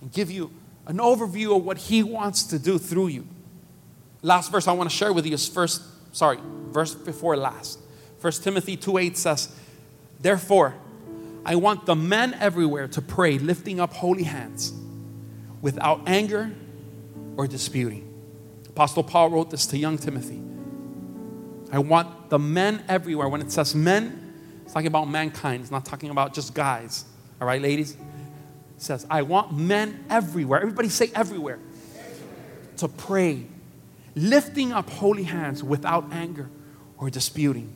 and 0.00 0.12
give 0.12 0.30
you 0.30 0.50
an 0.86 0.98
overview 0.98 1.56
of 1.56 1.64
what 1.64 1.78
He 1.78 2.02
wants 2.02 2.44
to 2.44 2.58
do 2.58 2.78
through 2.78 3.08
you. 3.08 3.26
Last 4.22 4.50
verse 4.50 4.66
I 4.66 4.72
want 4.72 4.90
to 4.90 4.96
share 4.96 5.12
with 5.12 5.26
you 5.26 5.34
is 5.34 5.48
first, 5.48 5.82
sorry, 6.12 6.38
verse 6.70 6.94
before 6.94 7.36
last. 7.36 7.78
1 8.20 8.32
Timothy 8.34 8.76
2 8.76 8.98
8 8.98 9.16
says, 9.16 9.54
Therefore, 10.20 10.74
I 11.44 11.54
want 11.54 11.86
the 11.86 11.94
men 11.94 12.34
everywhere 12.34 12.88
to 12.88 13.00
pray, 13.00 13.38
lifting 13.38 13.80
up 13.80 13.92
holy 13.92 14.24
hands, 14.24 14.72
without 15.62 16.02
anger 16.06 16.50
or 17.36 17.46
disputing. 17.46 18.04
Apostle 18.68 19.04
Paul 19.04 19.30
wrote 19.30 19.50
this 19.50 19.66
to 19.68 19.78
young 19.78 19.98
Timothy. 19.98 20.40
I 21.70 21.78
want 21.78 22.30
the 22.30 22.38
men 22.38 22.82
everywhere. 22.88 23.28
When 23.28 23.40
it 23.40 23.52
says 23.52 23.74
men, 23.74 24.34
it's 24.64 24.72
talking 24.72 24.86
about 24.88 25.08
mankind. 25.08 25.62
It's 25.62 25.70
not 25.70 25.84
talking 25.84 26.10
about 26.10 26.34
just 26.34 26.54
guys. 26.54 27.04
All 27.40 27.46
right, 27.46 27.60
ladies? 27.60 27.96
Says, 28.78 29.06
I 29.10 29.22
want 29.22 29.52
men 29.56 30.04
everywhere. 30.08 30.60
Everybody 30.60 30.88
say 30.88 31.10
everywhere. 31.14 31.58
To 32.78 32.88
pray, 32.88 33.44
lifting 34.14 34.72
up 34.72 34.88
holy 34.88 35.24
hands 35.24 35.62
without 35.64 36.12
anger 36.12 36.48
or 36.96 37.10
disputing. 37.10 37.72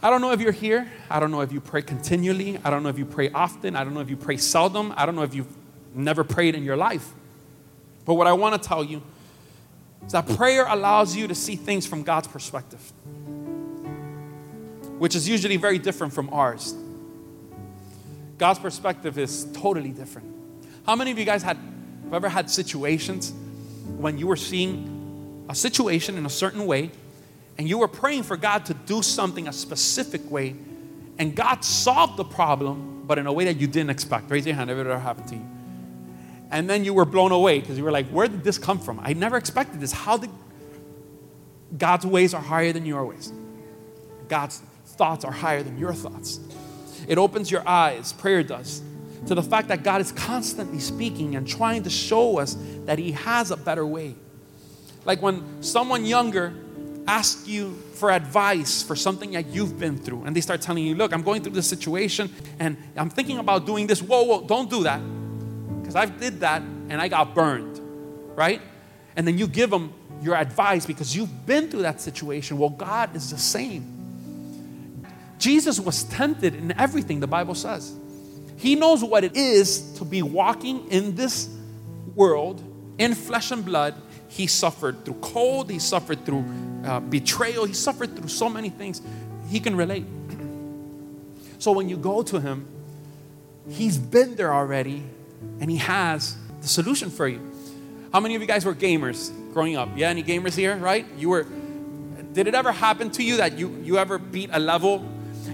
I 0.00 0.10
don't 0.10 0.20
know 0.20 0.30
if 0.30 0.40
you're 0.40 0.52
here. 0.52 0.88
I 1.10 1.18
don't 1.18 1.32
know 1.32 1.40
if 1.40 1.52
you 1.52 1.60
pray 1.60 1.82
continually. 1.82 2.58
I 2.64 2.70
don't 2.70 2.84
know 2.84 2.88
if 2.88 2.98
you 2.98 3.04
pray 3.04 3.30
often. 3.30 3.74
I 3.74 3.82
don't 3.82 3.94
know 3.94 4.00
if 4.00 4.08
you 4.08 4.16
pray 4.16 4.36
seldom. 4.36 4.94
I 4.96 5.06
don't 5.06 5.16
know 5.16 5.22
if 5.22 5.34
you've 5.34 5.52
never 5.92 6.22
prayed 6.22 6.54
in 6.54 6.62
your 6.62 6.76
life. 6.76 7.12
But 8.04 8.14
what 8.14 8.28
I 8.28 8.32
want 8.32 8.60
to 8.60 8.68
tell 8.68 8.84
you 8.84 9.02
is 10.06 10.12
that 10.12 10.28
prayer 10.28 10.66
allows 10.66 11.16
you 11.16 11.26
to 11.26 11.34
see 11.34 11.56
things 11.56 11.84
from 11.84 12.04
God's 12.04 12.28
perspective, 12.28 12.80
which 14.98 15.16
is 15.16 15.28
usually 15.28 15.56
very 15.56 15.78
different 15.78 16.12
from 16.12 16.32
ours. 16.32 16.74
God's 18.38 18.60
perspective 18.60 19.18
is 19.18 19.46
totally 19.52 19.90
different. 19.90 20.34
How 20.86 20.96
many 20.96 21.10
of 21.10 21.18
you 21.18 21.24
guys 21.24 21.42
had 21.42 21.58
have 22.08 22.14
ever 22.14 22.28
had 22.30 22.50
situations 22.50 23.34
when 23.98 24.16
you 24.16 24.26
were 24.26 24.36
seeing 24.36 25.44
a 25.50 25.54
situation 25.54 26.16
in 26.16 26.24
a 26.24 26.30
certain 26.30 26.66
way 26.66 26.90
and 27.58 27.68
you 27.68 27.76
were 27.76 27.88
praying 27.88 28.22
for 28.22 28.36
God 28.36 28.64
to 28.66 28.74
do 28.74 29.02
something 29.02 29.46
a 29.48 29.52
specific 29.52 30.30
way, 30.30 30.54
and 31.18 31.34
God 31.34 31.64
solved 31.64 32.16
the 32.16 32.24
problem, 32.24 33.02
but 33.04 33.18
in 33.18 33.26
a 33.26 33.32
way 33.32 33.44
that 33.46 33.56
you 33.56 33.66
didn't 33.66 33.90
expect. 33.90 34.30
Raise 34.30 34.46
your 34.46 34.54
hand 34.54 34.70
if 34.70 34.78
it 34.78 34.82
ever 34.82 34.98
happened 34.98 35.28
to 35.28 35.34
you. 35.34 35.46
And 36.50 36.70
then 36.70 36.84
you 36.84 36.94
were 36.94 37.04
blown 37.04 37.32
away 37.32 37.60
because 37.60 37.76
you 37.76 37.84
were 37.84 37.90
like, 37.90 38.06
where 38.08 38.28
did 38.28 38.44
this 38.44 38.56
come 38.56 38.78
from? 38.78 39.00
I 39.02 39.12
never 39.12 39.36
expected 39.36 39.80
this. 39.80 39.92
How 39.92 40.16
did 40.16 40.30
God's 41.76 42.06
ways 42.06 42.32
are 42.32 42.40
higher 42.40 42.72
than 42.72 42.86
your 42.86 43.04
ways? 43.04 43.32
God's 44.28 44.62
thoughts 44.86 45.24
are 45.24 45.32
higher 45.32 45.62
than 45.62 45.78
your 45.78 45.92
thoughts. 45.92 46.40
It 47.08 47.18
opens 47.18 47.50
your 47.50 47.66
eyes, 47.66 48.12
prayer 48.12 48.44
does, 48.44 48.82
to 49.26 49.34
the 49.34 49.42
fact 49.42 49.68
that 49.68 49.82
God 49.82 50.00
is 50.00 50.12
constantly 50.12 50.78
speaking 50.78 51.34
and 51.34 51.48
trying 51.48 51.82
to 51.82 51.90
show 51.90 52.38
us 52.38 52.56
that 52.84 52.98
He 52.98 53.12
has 53.12 53.50
a 53.50 53.56
better 53.56 53.84
way. 53.84 54.14
Like 55.04 55.20
when 55.20 55.62
someone 55.62 56.04
younger 56.04 56.54
ask 57.08 57.48
you 57.48 57.72
for 57.94 58.12
advice 58.12 58.82
for 58.82 58.94
something 58.94 59.32
that 59.32 59.46
you've 59.46 59.80
been 59.80 59.96
through. 59.96 60.24
And 60.24 60.36
they 60.36 60.42
start 60.42 60.60
telling 60.60 60.84
you, 60.84 60.94
look, 60.94 61.14
I'm 61.14 61.22
going 61.22 61.42
through 61.42 61.54
this 61.54 61.66
situation 61.66 62.32
and 62.58 62.76
I'm 62.96 63.08
thinking 63.08 63.38
about 63.38 63.64
doing 63.64 63.86
this. 63.86 64.02
Whoa, 64.02 64.24
whoa, 64.24 64.46
don't 64.46 64.68
do 64.68 64.82
that. 64.82 65.00
Because 65.80 65.96
I 65.96 66.04
did 66.04 66.40
that 66.40 66.60
and 66.60 67.00
I 67.00 67.08
got 67.08 67.34
burned, 67.34 67.80
right? 68.36 68.60
And 69.16 69.26
then 69.26 69.38
you 69.38 69.48
give 69.48 69.70
them 69.70 69.94
your 70.20 70.36
advice 70.36 70.84
because 70.84 71.16
you've 71.16 71.46
been 71.46 71.70
through 71.70 71.82
that 71.82 72.00
situation. 72.00 72.58
Well, 72.58 72.70
God 72.70 73.16
is 73.16 73.30
the 73.30 73.38
same. 73.38 73.97
Jesus 75.38 75.78
was 75.78 76.04
tempted 76.04 76.54
in 76.54 76.78
everything, 76.78 77.20
the 77.20 77.26
Bible 77.26 77.54
says. 77.54 77.94
He 78.56 78.74
knows 78.74 79.04
what 79.04 79.22
it 79.24 79.36
is 79.36 79.92
to 79.98 80.04
be 80.04 80.22
walking 80.22 80.88
in 80.88 81.14
this 81.14 81.48
world 82.14 82.62
in 82.98 83.14
flesh 83.14 83.52
and 83.52 83.64
blood 83.64 83.94
he 84.28 84.46
suffered 84.46 85.04
through 85.04 85.14
cold, 85.14 85.70
he 85.70 85.78
suffered 85.78 86.24
through 86.24 86.44
uh, 86.84 87.00
betrayal, 87.00 87.64
he 87.64 87.72
suffered 87.72 88.14
through 88.14 88.28
so 88.28 88.48
many 88.48 88.68
things. 88.68 89.00
He 89.48 89.60
can 89.60 89.76
relate. 89.76 90.04
So 91.60 91.72
when 91.72 91.88
you 91.88 91.96
go 91.96 92.22
to 92.22 92.38
Him, 92.38 92.68
He's 93.68 93.98
been 93.98 94.36
there 94.36 94.54
already 94.54 95.02
and 95.60 95.68
He 95.68 95.78
has 95.78 96.36
the 96.60 96.68
solution 96.68 97.10
for 97.10 97.26
you. 97.26 97.40
How 98.12 98.20
many 98.20 98.36
of 98.36 98.40
you 98.40 98.46
guys 98.46 98.64
were 98.64 98.76
gamers 98.76 99.32
growing 99.52 99.74
up? 99.74 99.88
Yeah, 99.96 100.08
any 100.08 100.22
gamers 100.22 100.54
here, 100.54 100.76
right? 100.76 101.04
You 101.16 101.30
were, 101.30 101.46
did 102.32 102.46
it 102.46 102.54
ever 102.54 102.70
happen 102.70 103.10
to 103.10 103.24
you 103.24 103.38
that 103.38 103.58
you, 103.58 103.76
you 103.82 103.98
ever 103.98 104.18
beat 104.18 104.50
a 104.52 104.60
level 104.60 105.04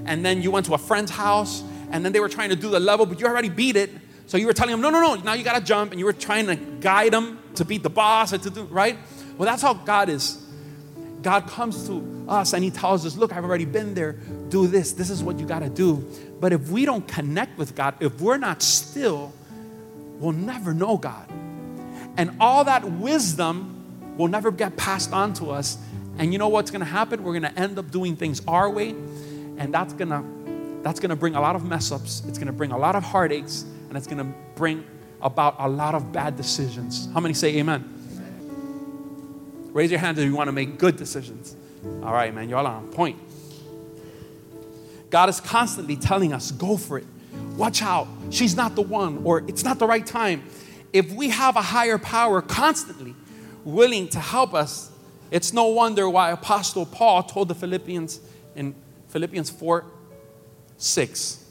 and 0.07 0.25
then 0.25 0.43
you 0.43 0.51
went 0.51 0.67
to 0.67 0.75
a 0.75 0.79
friend's 0.79 1.11
house 1.11 1.63
and 1.91 2.05
then 2.05 2.13
they 2.13 2.21
were 2.21 2.29
trying 2.29 2.51
to 2.51 2.57
do 2.57 2.71
the 2.71 2.81
level, 2.81 3.07
but 3.07 3.21
you 3.21 3.27
already 3.27 3.49
beat 3.49 3.77
it. 3.77 3.91
So 4.27 4.37
you 4.37 4.47
were 4.47 4.53
telling 4.53 4.73
them, 4.73 4.81
no, 4.81 4.91
no, 4.91 5.01
no, 5.01 5.15
now 5.23 5.35
you 5.35 5.45
gotta 5.45 5.65
jump, 5.65 5.93
and 5.93 6.01
you 6.01 6.07
were 6.07 6.13
trying 6.13 6.47
to 6.47 6.57
guide 6.57 7.13
them 7.13 7.39
to 7.57 7.65
beat 7.65 7.83
the 7.83 7.91
boss 7.91 8.33
or 8.33 8.39
to 8.39 8.51
do, 8.51 8.65
right? 8.65 8.97
Well, 9.37 9.47
that's 9.47 9.63
how 9.63 9.75
God 9.75 10.09
is. 10.09 10.45
God 11.25 11.49
comes 11.49 11.87
to 11.89 12.27
us 12.29 12.53
and 12.53 12.63
He 12.63 12.71
tells 12.71 13.05
us, 13.05 13.17
Look, 13.17 13.33
I've 13.33 13.45
already 13.45 13.65
been 13.65 13.95
there. 13.95 14.13
Do 14.13 14.67
this. 14.67 14.93
This 14.93 15.11
is 15.11 15.23
what 15.23 15.41
you 15.41 15.47
got 15.47 15.61
to 15.61 15.69
do. 15.69 16.07
But 16.39 16.53
if 16.53 16.69
we 16.69 16.85
don't 16.85 17.07
connect 17.09 17.59
with 17.59 17.75
God, 17.75 17.95
if 18.01 18.21
we're 18.21 18.37
not 18.37 18.63
still, 18.63 19.33
we'll 20.21 20.33
never 20.33 20.75
know 20.75 20.97
God. 20.97 21.29
And 22.17 22.37
all 22.39 22.65
that 22.65 22.85
wisdom 22.85 24.17
will 24.17 24.29
never 24.29 24.53
get 24.53 24.77
passed 24.77 25.13
on 25.13 25.33
to 25.35 25.51
us. 25.51 25.79
And 26.19 26.33
you 26.33 26.39
know 26.39 26.49
what's 26.49 26.71
going 26.71 26.81
to 26.81 26.87
happen? 26.87 27.25
We're 27.25 27.39
going 27.39 27.53
to 27.53 27.59
end 27.59 27.79
up 27.79 27.91
doing 27.91 28.15
things 28.15 28.41
our 28.47 28.71
way. 28.71 28.95
And 29.59 29.73
that's 29.73 29.93
to 29.95 30.25
that's 30.83 31.01
to 31.01 31.17
bring 31.17 31.35
a 31.35 31.41
lot 31.41 31.57
of 31.57 31.65
mess 31.65 31.91
ups. 31.91 32.23
It's 32.29 32.39
to 32.39 32.53
bring 32.53 32.73
a 32.73 32.79
lot 32.79 32.95
of 32.95 33.03
heartaches. 33.03 33.65
And 33.89 33.97
it's 33.97 34.07
to 34.07 34.25
bring 34.55 34.85
about 35.23 35.57
a 35.59 35.69
lot 35.69 35.95
of 35.95 36.13
bad 36.13 36.37
decisions. 36.37 37.09
How 37.15 37.21
many 37.21 37.35
say 37.35 37.57
amen? 37.57 37.91
Raise 39.73 39.91
your 39.91 39.99
hand 39.99 40.19
if 40.19 40.25
you 40.25 40.37
want 40.37 40.49
to 40.49 40.53
make 40.53 40.79
good 40.79 40.97
decisions. 40.97 41.57
All 42.03 42.13
right, 42.13 42.33
man, 42.35 42.49
y'all 42.49 42.67
are 42.67 42.77
on 42.77 42.89
point. 42.89 43.19
God 45.11 45.29
is 45.29 45.41
constantly 45.41 45.97
telling 45.97 46.33
us, 46.33 46.51
go 46.51 46.77
for 46.77 46.99
it. 46.99 47.07
Watch 47.57 47.83
out. 47.83 48.07
She's 48.31 48.57
not 48.57 48.75
the 48.75 48.83
one, 48.83 49.23
or 49.25 49.43
it's 49.49 49.65
not 49.65 49.79
the 49.79 49.87
right 49.87 50.05
time. 50.05 50.45
If 50.93 51.13
we 51.13 51.31
have 51.31 51.57
a 51.57 51.63
higher 51.63 51.99
power 51.99 52.43
constantly 52.43 53.15
willing 53.65 54.09
to 54.09 54.21
help 54.21 54.55
us, 54.55 54.91
it's 55.31 55.53
no 55.53 55.67
wonder 55.67 56.09
why 56.09 56.31
Apostle 56.31 56.87
Paul 56.87 57.23
told 57.23 57.49
the 57.49 57.55
Philippians 57.55 58.21
in 58.55 58.75
Philippians 59.15 59.49
4 59.49 59.85
6, 60.77 61.45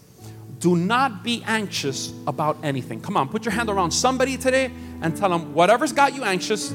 do 0.60 0.76
not 0.76 1.24
be 1.24 1.42
anxious 1.46 2.12
about 2.28 2.58
anything. 2.62 3.00
Come 3.00 3.16
on, 3.16 3.30
put 3.30 3.46
your 3.46 3.54
hand 3.54 3.70
around 3.70 3.92
somebody 3.92 4.36
today 4.36 4.70
and 5.02 5.16
tell 5.16 5.30
them, 5.30 5.54
whatever's 5.54 5.94
got 5.94 6.14
you 6.14 6.26
anxious, 6.26 6.72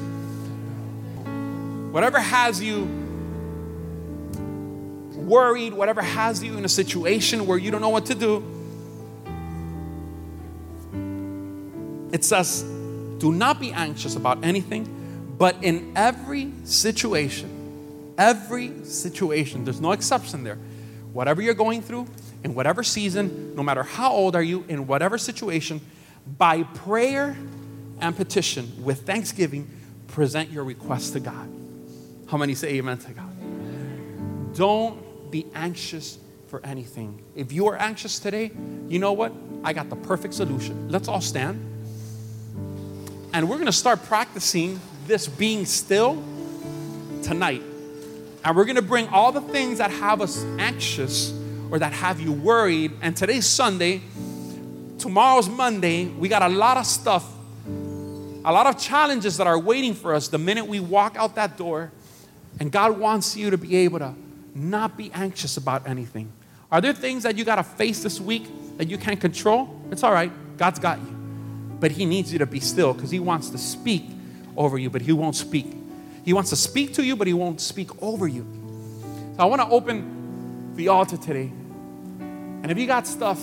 whatever 1.91 2.19
has 2.19 2.59
you 2.59 2.85
worried, 5.13 5.75
whatever 5.75 6.01
has 6.01 6.43
you 6.43 6.57
in 6.57 6.65
a 6.65 6.69
situation 6.69 7.45
where 7.45 7.59
you 7.59 7.69
don't 7.69 7.81
know 7.81 7.89
what 7.89 8.07
to 8.07 8.15
do, 8.15 8.43
it 12.11 12.23
says, 12.23 12.63
do 13.19 13.31
not 13.31 13.59
be 13.59 13.71
anxious 13.73 14.15
about 14.15 14.43
anything, 14.43 15.35
but 15.37 15.55
in 15.63 15.93
every 15.95 16.51
situation, 16.63 18.15
every 18.17 18.83
situation, 18.85 19.65
there's 19.65 19.81
no 19.81 19.91
exception 19.91 20.43
there. 20.43 20.57
Whatever 21.13 21.41
you're 21.41 21.53
going 21.53 21.81
through, 21.81 22.07
in 22.43 22.55
whatever 22.55 22.83
season, 22.83 23.55
no 23.55 23.63
matter 23.63 23.83
how 23.83 24.11
old 24.11 24.35
are 24.35 24.43
you, 24.43 24.63
in 24.67 24.87
whatever 24.87 25.17
situation, 25.17 25.81
by 26.37 26.63
prayer 26.63 27.35
and 27.99 28.15
petition 28.15 28.71
with 28.83 29.01
thanksgiving, 29.01 29.69
present 30.07 30.51
your 30.51 30.63
request 30.63 31.13
to 31.13 31.19
God. 31.19 31.49
How 32.27 32.37
many 32.37 32.55
say 32.55 32.75
amen 32.75 32.97
to 32.99 33.11
God? 33.11 34.55
Don't 34.55 35.31
be 35.31 35.45
anxious 35.53 36.17
for 36.47 36.65
anything. 36.65 37.21
If 37.35 37.51
you 37.51 37.67
are 37.67 37.75
anxious 37.75 38.19
today, 38.19 38.51
you 38.87 38.99
know 38.99 39.13
what? 39.13 39.33
I 39.63 39.73
got 39.73 39.89
the 39.89 39.95
perfect 39.95 40.33
solution. 40.33 40.89
Let's 40.89 41.07
all 41.07 41.21
stand. 41.21 41.65
And 43.33 43.47
we're 43.49 43.57
going 43.57 43.67
to 43.67 43.71
start 43.71 44.03
practicing 44.05 44.79
this 45.05 45.27
being 45.27 45.65
still 45.65 46.23
tonight. 47.21 47.61
And 48.43 48.55
we're 48.55 48.65
going 48.65 48.77
to 48.77 48.81
bring 48.81 49.07
all 49.09 49.31
the 49.31 49.41
things 49.41 49.79
that 49.79 49.91
have 49.91 50.21
us 50.21 50.43
anxious 50.57 51.33
or 51.71 51.79
that 51.79 51.93
have 51.93 52.19
you 52.19 52.31
worried. 52.31 52.93
And 53.01 53.15
today's 53.15 53.45
Sunday, 53.45 54.01
tomorrow's 54.97 55.49
Monday. 55.49 56.05
We 56.05 56.29
got 56.29 56.41
a 56.41 56.49
lot 56.49 56.77
of 56.77 56.85
stuff, 56.85 57.29
a 57.67 58.51
lot 58.51 58.65
of 58.65 58.79
challenges 58.79 59.37
that 59.37 59.47
are 59.47 59.59
waiting 59.59 59.93
for 59.93 60.13
us 60.13 60.29
the 60.29 60.37
minute 60.37 60.67
we 60.67 60.79
walk 60.79 61.15
out 61.17 61.35
that 61.35 61.57
door 61.57 61.91
and 62.59 62.71
God 62.71 62.97
wants 62.97 63.37
you 63.37 63.49
to 63.49 63.57
be 63.57 63.75
able 63.77 63.99
to 63.99 64.13
not 64.53 64.97
be 64.97 65.11
anxious 65.13 65.57
about 65.57 65.87
anything. 65.87 66.31
Are 66.71 66.81
there 66.81 66.93
things 66.93 67.23
that 67.23 67.37
you 67.37 67.43
got 67.43 67.55
to 67.55 67.63
face 67.63 68.03
this 68.03 68.19
week 68.19 68.45
that 68.77 68.89
you 68.89 68.97
can't 68.97 69.19
control? 69.19 69.81
It's 69.91 70.03
all 70.03 70.11
right. 70.11 70.31
God's 70.57 70.79
got 70.79 70.99
you. 70.99 71.15
But 71.79 71.91
He 71.91 72.05
needs 72.05 72.33
you 72.33 72.39
to 72.39 72.45
be 72.45 72.59
still 72.59 72.93
because 72.93 73.11
He 73.11 73.19
wants 73.19 73.49
to 73.51 73.57
speak 73.57 74.05
over 74.57 74.77
you, 74.77 74.89
but 74.89 75.01
He 75.01 75.13
won't 75.13 75.35
speak. 75.35 75.78
He 76.23 76.33
wants 76.33 76.49
to 76.51 76.55
speak 76.55 76.93
to 76.95 77.03
you, 77.03 77.15
but 77.15 77.27
He 77.27 77.33
won't 77.33 77.61
speak 77.61 77.89
over 78.01 78.27
you. 78.27 78.45
So 79.35 79.43
I 79.43 79.45
want 79.45 79.61
to 79.61 79.67
open 79.69 80.73
the 80.75 80.89
altar 80.89 81.17
today. 81.17 81.51
And 82.61 82.71
if 82.71 82.77
you 82.77 82.87
got 82.87 83.07
stuff 83.07 83.39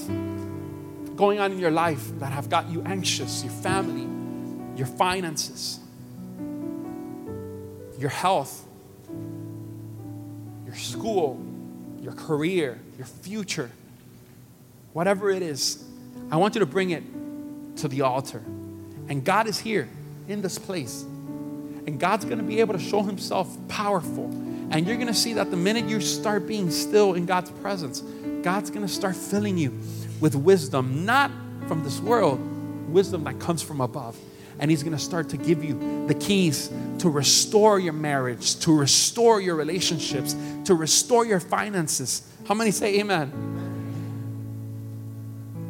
going 1.17 1.39
on 1.39 1.53
in 1.53 1.59
your 1.59 1.71
life 1.71 2.19
that 2.19 2.33
have 2.33 2.51
got 2.51 2.69
you 2.69 2.83
anxious, 2.83 3.43
your 3.43 3.53
family, 3.53 4.07
your 4.77 4.87
finances, 4.87 5.81
your 7.99 8.11
health, 8.11 8.67
your 10.67 10.75
school, 10.75 11.43
your 12.03 12.13
career, 12.13 12.79
your 12.99 13.07
future, 13.07 13.71
whatever 14.93 15.31
it 15.31 15.43
is, 15.43 15.83
I 16.31 16.37
want 16.37 16.55
you 16.55 16.61
to 16.61 16.67
bring 16.67 16.91
it 16.91 17.03
to 17.77 17.89
the 17.89 18.03
altar. 18.03 18.43
And 19.09 19.25
God 19.25 19.47
is 19.47 19.59
here 19.59 19.89
in 20.29 20.43
this 20.43 20.59
place. 20.59 21.05
And 21.87 22.01
God's 22.01 22.25
going 22.25 22.39
to 22.39 22.45
be 22.45 22.61
able 22.61 22.75
to 22.75 22.81
show 22.81 23.03
Himself 23.03 23.57
powerful. 23.69 24.25
And 24.71 24.87
you're 24.87 24.97
going 24.97 25.07
to 25.07 25.15
see 25.15 25.35
that 25.35 25.51
the 25.51 25.57
minute 25.57 25.87
you 25.87 26.01
start 26.01 26.47
being 26.47 26.71
still 26.71 27.15
in 27.15 27.27
God's 27.27 27.51
presence, 27.51 28.01
God's 28.43 28.71
going 28.71 28.87
to 28.87 28.93
start 28.93 29.17
filling 29.17 29.57
you 29.57 29.79
with 30.21 30.35
wisdom, 30.35 31.05
not 31.05 31.31
from 31.69 31.85
this 31.85 32.01
world, 32.01 32.41
wisdom 32.93 33.25
that 33.25 33.39
comes 33.39 33.63
from 33.63 33.81
above 33.81 34.17
and 34.59 34.71
He's 34.71 34.83
going 34.83 34.97
to 34.97 35.03
start 35.03 35.29
to 35.31 35.37
give 35.37 35.63
you 35.63 36.07
the 36.07 36.15
keys 36.15 36.71
to 36.99 37.11
restore 37.11 37.79
your 37.79 37.93
marriage, 37.93 38.59
to 38.61 38.77
restore 38.77 39.41
your 39.41 39.55
relationships, 39.55 40.35
to 40.65 40.75
restore 40.75 41.27
your 41.27 41.41
finances. 41.41 42.23
How 42.47 42.55
many 42.55 42.71
say 42.71 43.01
amen? 43.01 43.33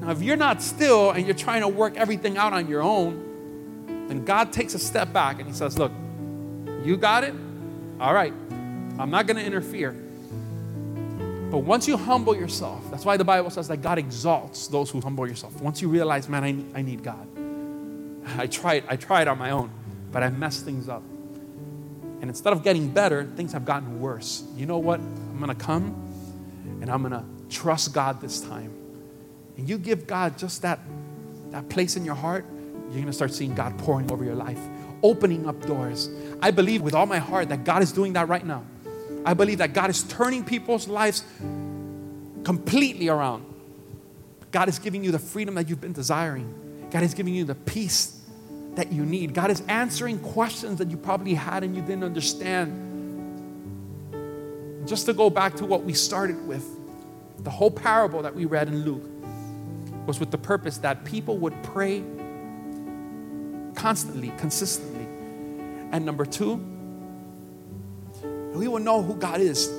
Now, 0.00 0.11
if 0.12 0.22
you're 0.22 0.37
not 0.37 0.62
still 0.62 1.11
and 1.11 1.26
you're 1.26 1.35
trying 1.35 1.62
to 1.62 1.68
work 1.68 1.96
everything 1.96 2.37
out 2.37 2.52
on 2.52 2.68
your 2.68 2.83
own, 2.83 4.07
then 4.09 4.24
God 4.24 4.52
takes 4.52 4.74
a 4.74 4.79
step 4.79 5.12
back 5.12 5.40
and 5.40 5.48
He 5.48 5.55
says, 5.55 5.79
Look, 5.79 5.90
you 6.87 6.96
got 6.96 7.25
it? 7.25 7.35
All 8.01 8.14
right, 8.14 8.33
I'm 8.99 9.11
not 9.11 9.27
going 9.27 9.37
to 9.37 9.44
interfere. 9.44 9.92
But 11.51 11.59
once 11.59 11.87
you 11.87 11.96
humble 11.96 12.35
yourself, 12.35 12.90
that's 12.90 13.05
why 13.05 13.16
the 13.16 13.25
Bible 13.25 13.51
says 13.51 13.68
that 13.68 13.79
God 13.79 13.99
exalts 13.99 14.66
those 14.66 14.90
who 14.90 15.01
humble 15.01 15.29
yourself. 15.29 15.61
Once 15.61 15.81
you 15.81 15.88
realize, 15.88 16.29
man, 16.29 16.44
I, 16.44 16.79
I 16.79 16.83
need 16.83 17.03
God. 17.03 17.27
I 18.37 18.46
tried, 18.46 18.85
I 18.88 18.96
tried 18.96 19.29
on 19.29 19.38
my 19.38 19.51
own, 19.51 19.70
but 20.11 20.22
I 20.22 20.31
messed 20.31 20.64
things 20.64 20.88
up. 20.88 21.03
And 22.20 22.31
instead 22.31 22.53
of 22.53 22.64
getting 22.64 22.88
better, 22.88 23.25
things 23.25 23.53
have 23.53 23.64
gotten 23.64 24.01
worse. 24.01 24.42
You 24.57 24.66
know 24.66 24.79
what? 24.79 24.99
I'm 24.99 25.38
going 25.38 25.49
to 25.49 25.55
come 25.55 26.03
and 26.81 26.90
I'm 26.90 27.03
going 27.03 27.12
to 27.12 27.25
trust 27.49 27.92
God 27.92 28.20
this 28.20 28.40
time. 28.40 28.72
And 29.57 29.68
you 29.68 29.79
give 29.79 30.07
God 30.07 30.37
just 30.37 30.62
that, 30.62 30.81
that 31.51 31.68
place 31.68 31.96
in 31.96 32.05
your 32.05 32.14
heart, 32.14 32.44
you're 32.87 32.94
going 32.94 33.07
to 33.07 33.12
start 33.12 33.33
seeing 33.33 33.55
God 33.55 33.79
pouring 33.79 34.11
over 34.11 34.25
your 34.25 34.35
life, 34.35 34.59
opening 35.02 35.48
up 35.48 35.64
doors. 35.66 36.09
I 36.40 36.50
believe 36.50 36.82
with 36.82 36.94
all 36.94 37.06
my 37.06 37.18
heart 37.18 37.48
that 37.50 37.64
God 37.64 37.82
is 37.82 37.92
doing 37.92 38.14
that 38.14 38.28
right 38.28 38.44
now. 38.44 38.64
I 39.24 39.35
believe 39.35 39.59
that 39.59 39.72
God 39.72 39.90
is 39.90 40.04
turning 40.04 40.44
people's 40.44 40.88
lives 40.88 41.24
completely 42.44 43.09
around. 43.09 43.44
God 44.52 44.68
is 44.68 44.79
giving 44.79 45.02
you 45.02 45.10
the 45.10 45.18
freedom 45.18 45.56
that 45.56 45.68
you've 45.68 45.81
been 45.81 45.92
desiring. 45.92 46.88
God 46.90 47.02
is 47.02 47.12
giving 47.12 47.35
you 47.35 47.44
the 47.44 47.54
peace 47.54 48.23
that 48.77 48.92
you 48.92 49.04
need. 49.04 49.35
God 49.35 49.50
is 49.50 49.62
answering 49.68 50.18
questions 50.21 50.79
that 50.79 50.90
you 50.90 50.96
probably 50.96 51.35
had 51.35 51.64
and 51.64 51.75
you 51.75 51.83
didn't 51.83 52.04
understand. 52.04 52.85
Just 54.87 55.06
to 55.06 55.12
go 55.12 55.29
back 55.29 55.56
to 55.56 55.66
what 55.66 55.83
we 55.83 55.92
started 55.92 56.46
with, 56.46 56.64
the 57.38 57.50
whole 57.50 57.71
parable 57.71 58.23
that 58.23 58.35
we 58.35 58.44
read 58.44 58.68
in 58.68 58.85
Luke 58.85 59.02
was 60.06 60.21
with 60.21 60.31
the 60.31 60.38
purpose 60.38 60.79
that 60.79 61.04
people 61.04 61.37
would 61.38 61.60
pray 61.64 62.04
constantly, 63.77 64.33
consistently. 64.38 65.06
And 65.92 66.04
number 66.04 66.27
two, 66.27 66.54
we 68.54 68.66
will 68.66 68.81
know 68.81 69.02
who 69.02 69.14
God 69.14 69.40
is 69.40 69.70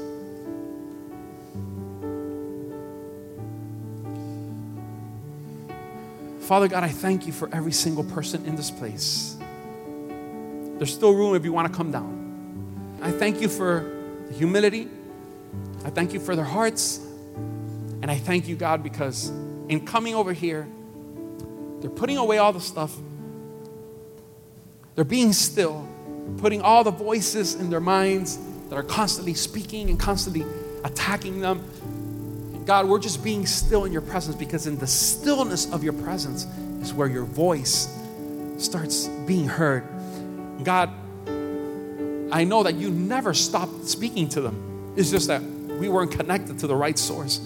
Father 6.47 6.69
God, 6.69 6.85
I 6.85 6.87
thank 6.87 7.27
you 7.27 7.33
for 7.33 7.53
every 7.53 7.73
single 7.73 8.05
person 8.05 8.45
in 8.45 8.55
this 8.55 8.71
place. 8.71 9.35
There's 10.77 10.93
still 10.93 11.13
room 11.13 11.35
if 11.35 11.43
you 11.43 11.51
want 11.51 11.69
to 11.69 11.75
come 11.75 11.91
down. 11.91 12.97
I 13.01 13.11
thank 13.11 13.41
you 13.41 13.49
for 13.49 14.23
the 14.29 14.33
humility. 14.33 14.87
I 15.83 15.89
thank 15.89 16.13
you 16.13 16.21
for 16.21 16.37
their 16.37 16.45
hearts. 16.45 16.99
And 18.01 18.09
I 18.09 18.15
thank 18.15 18.47
you, 18.47 18.55
God, 18.55 18.81
because 18.81 19.27
in 19.67 19.85
coming 19.85 20.15
over 20.15 20.31
here, 20.31 20.65
they're 21.81 21.89
putting 21.89 22.15
away 22.15 22.37
all 22.37 22.53
the 22.53 22.61
stuff. 22.61 22.95
They're 24.97 25.05
being 25.05 25.31
still, 25.31 25.87
putting 26.39 26.63
all 26.63 26.83
the 26.83 26.89
voices 26.89 27.53
in 27.53 27.69
their 27.69 27.79
minds 27.79 28.39
that 28.69 28.75
are 28.75 28.83
constantly 28.83 29.35
speaking 29.35 29.91
and 29.91 29.99
constantly 29.99 30.43
attacking 30.83 31.39
them. 31.39 32.63
God, 32.65 32.87
we're 32.87 32.97
just 32.97 33.23
being 33.23 33.45
still 33.45 33.85
in 33.85 33.91
your 33.91 34.01
presence 34.01 34.35
because 34.35 34.65
in 34.65 34.75
the 34.79 34.87
stillness 34.87 35.71
of 35.71 35.83
your 35.83 35.93
presence 35.93 36.47
is 36.81 36.95
where 36.95 37.07
your 37.07 37.25
voice 37.25 37.95
starts 38.57 39.05
being 39.27 39.47
heard. 39.47 39.83
God, 40.63 40.89
I 42.31 42.43
know 42.43 42.63
that 42.63 42.73
you 42.73 42.89
never 42.89 43.35
stopped 43.35 43.85
speaking 43.85 44.27
to 44.29 44.41
them. 44.41 44.93
It's 44.97 45.11
just 45.11 45.27
that 45.27 45.43
we 45.43 45.89
weren't 45.89 46.11
connected 46.11 46.57
to 46.57 46.65
the 46.65 46.75
right 46.75 46.97
source. 46.97 47.37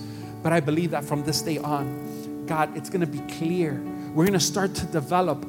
But 0.41 0.53
I 0.53 0.61
believe 0.61 0.91
that 0.91 1.03
from 1.03 1.23
this 1.23 1.41
day 1.41 1.57
on, 1.57 2.45
God, 2.45 2.77
it's 2.77 2.89
going 2.89 3.01
to 3.01 3.07
be 3.07 3.19
clear. 3.35 3.73
We're 4.13 4.25
going 4.25 4.39
to 4.39 4.39
start 4.39 4.73
to 4.75 4.85
develop 4.85 5.45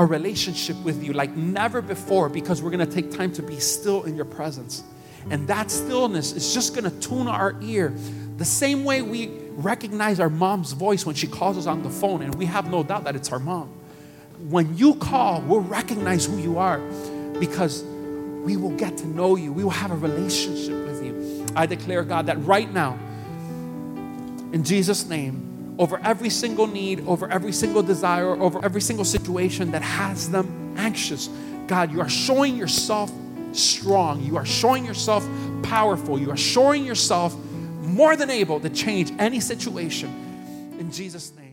a 0.00 0.06
relationship 0.06 0.76
with 0.78 1.04
you 1.04 1.12
like 1.12 1.36
never 1.36 1.82
before 1.82 2.30
because 2.30 2.62
we're 2.62 2.70
going 2.70 2.86
to 2.86 2.90
take 2.90 3.10
time 3.10 3.30
to 3.30 3.42
be 3.42 3.60
still 3.60 4.04
in 4.04 4.16
your 4.16 4.24
presence. 4.24 4.82
And 5.28 5.46
that 5.48 5.70
stillness 5.70 6.32
is 6.32 6.54
just 6.54 6.74
going 6.74 6.90
to 6.90 7.00
tune 7.06 7.28
our 7.28 7.54
ear 7.60 7.92
the 8.38 8.46
same 8.46 8.84
way 8.84 9.02
we 9.02 9.28
recognize 9.50 10.18
our 10.18 10.30
mom's 10.30 10.72
voice 10.72 11.04
when 11.04 11.14
she 11.14 11.26
calls 11.26 11.58
us 11.58 11.66
on 11.66 11.82
the 11.82 11.90
phone, 11.90 12.22
and 12.22 12.34
we 12.36 12.46
have 12.46 12.70
no 12.70 12.82
doubt 12.82 13.04
that 13.04 13.14
it's 13.14 13.30
our 13.30 13.38
mom. 13.38 13.68
When 14.48 14.74
you 14.78 14.94
call, 14.94 15.42
we'll 15.42 15.60
recognize 15.60 16.24
who 16.24 16.38
you 16.38 16.56
are 16.56 16.78
because 17.38 17.82
we 17.82 18.56
will 18.56 18.74
get 18.78 18.96
to 18.98 19.06
know 19.06 19.36
you. 19.36 19.52
We 19.52 19.64
will 19.64 19.70
have 19.70 19.90
a 19.90 19.96
relationship 19.96 20.86
with 20.86 21.04
you. 21.04 21.44
I 21.54 21.66
declare, 21.66 22.04
God, 22.04 22.24
that 22.24 22.42
right 22.46 22.72
now, 22.72 22.98
in 24.54 24.64
Jesus' 24.64 25.06
name, 25.06 25.49
over 25.80 25.98
every 26.04 26.28
single 26.28 26.66
need, 26.66 27.00
over 27.08 27.26
every 27.30 27.52
single 27.52 27.82
desire, 27.82 28.32
over 28.36 28.62
every 28.62 28.82
single 28.82 29.04
situation 29.04 29.70
that 29.70 29.80
has 29.80 30.30
them 30.30 30.74
anxious, 30.76 31.30
God, 31.66 31.90
you 31.90 32.02
are 32.02 32.08
showing 32.08 32.54
yourself 32.54 33.10
strong. 33.52 34.20
You 34.20 34.36
are 34.36 34.44
showing 34.44 34.84
yourself 34.84 35.26
powerful. 35.62 36.20
You 36.20 36.30
are 36.32 36.36
showing 36.36 36.84
yourself 36.84 37.34
more 37.80 38.14
than 38.14 38.28
able 38.28 38.60
to 38.60 38.68
change 38.68 39.10
any 39.18 39.40
situation. 39.40 40.76
In 40.78 40.92
Jesus' 40.92 41.32
name. 41.34 41.49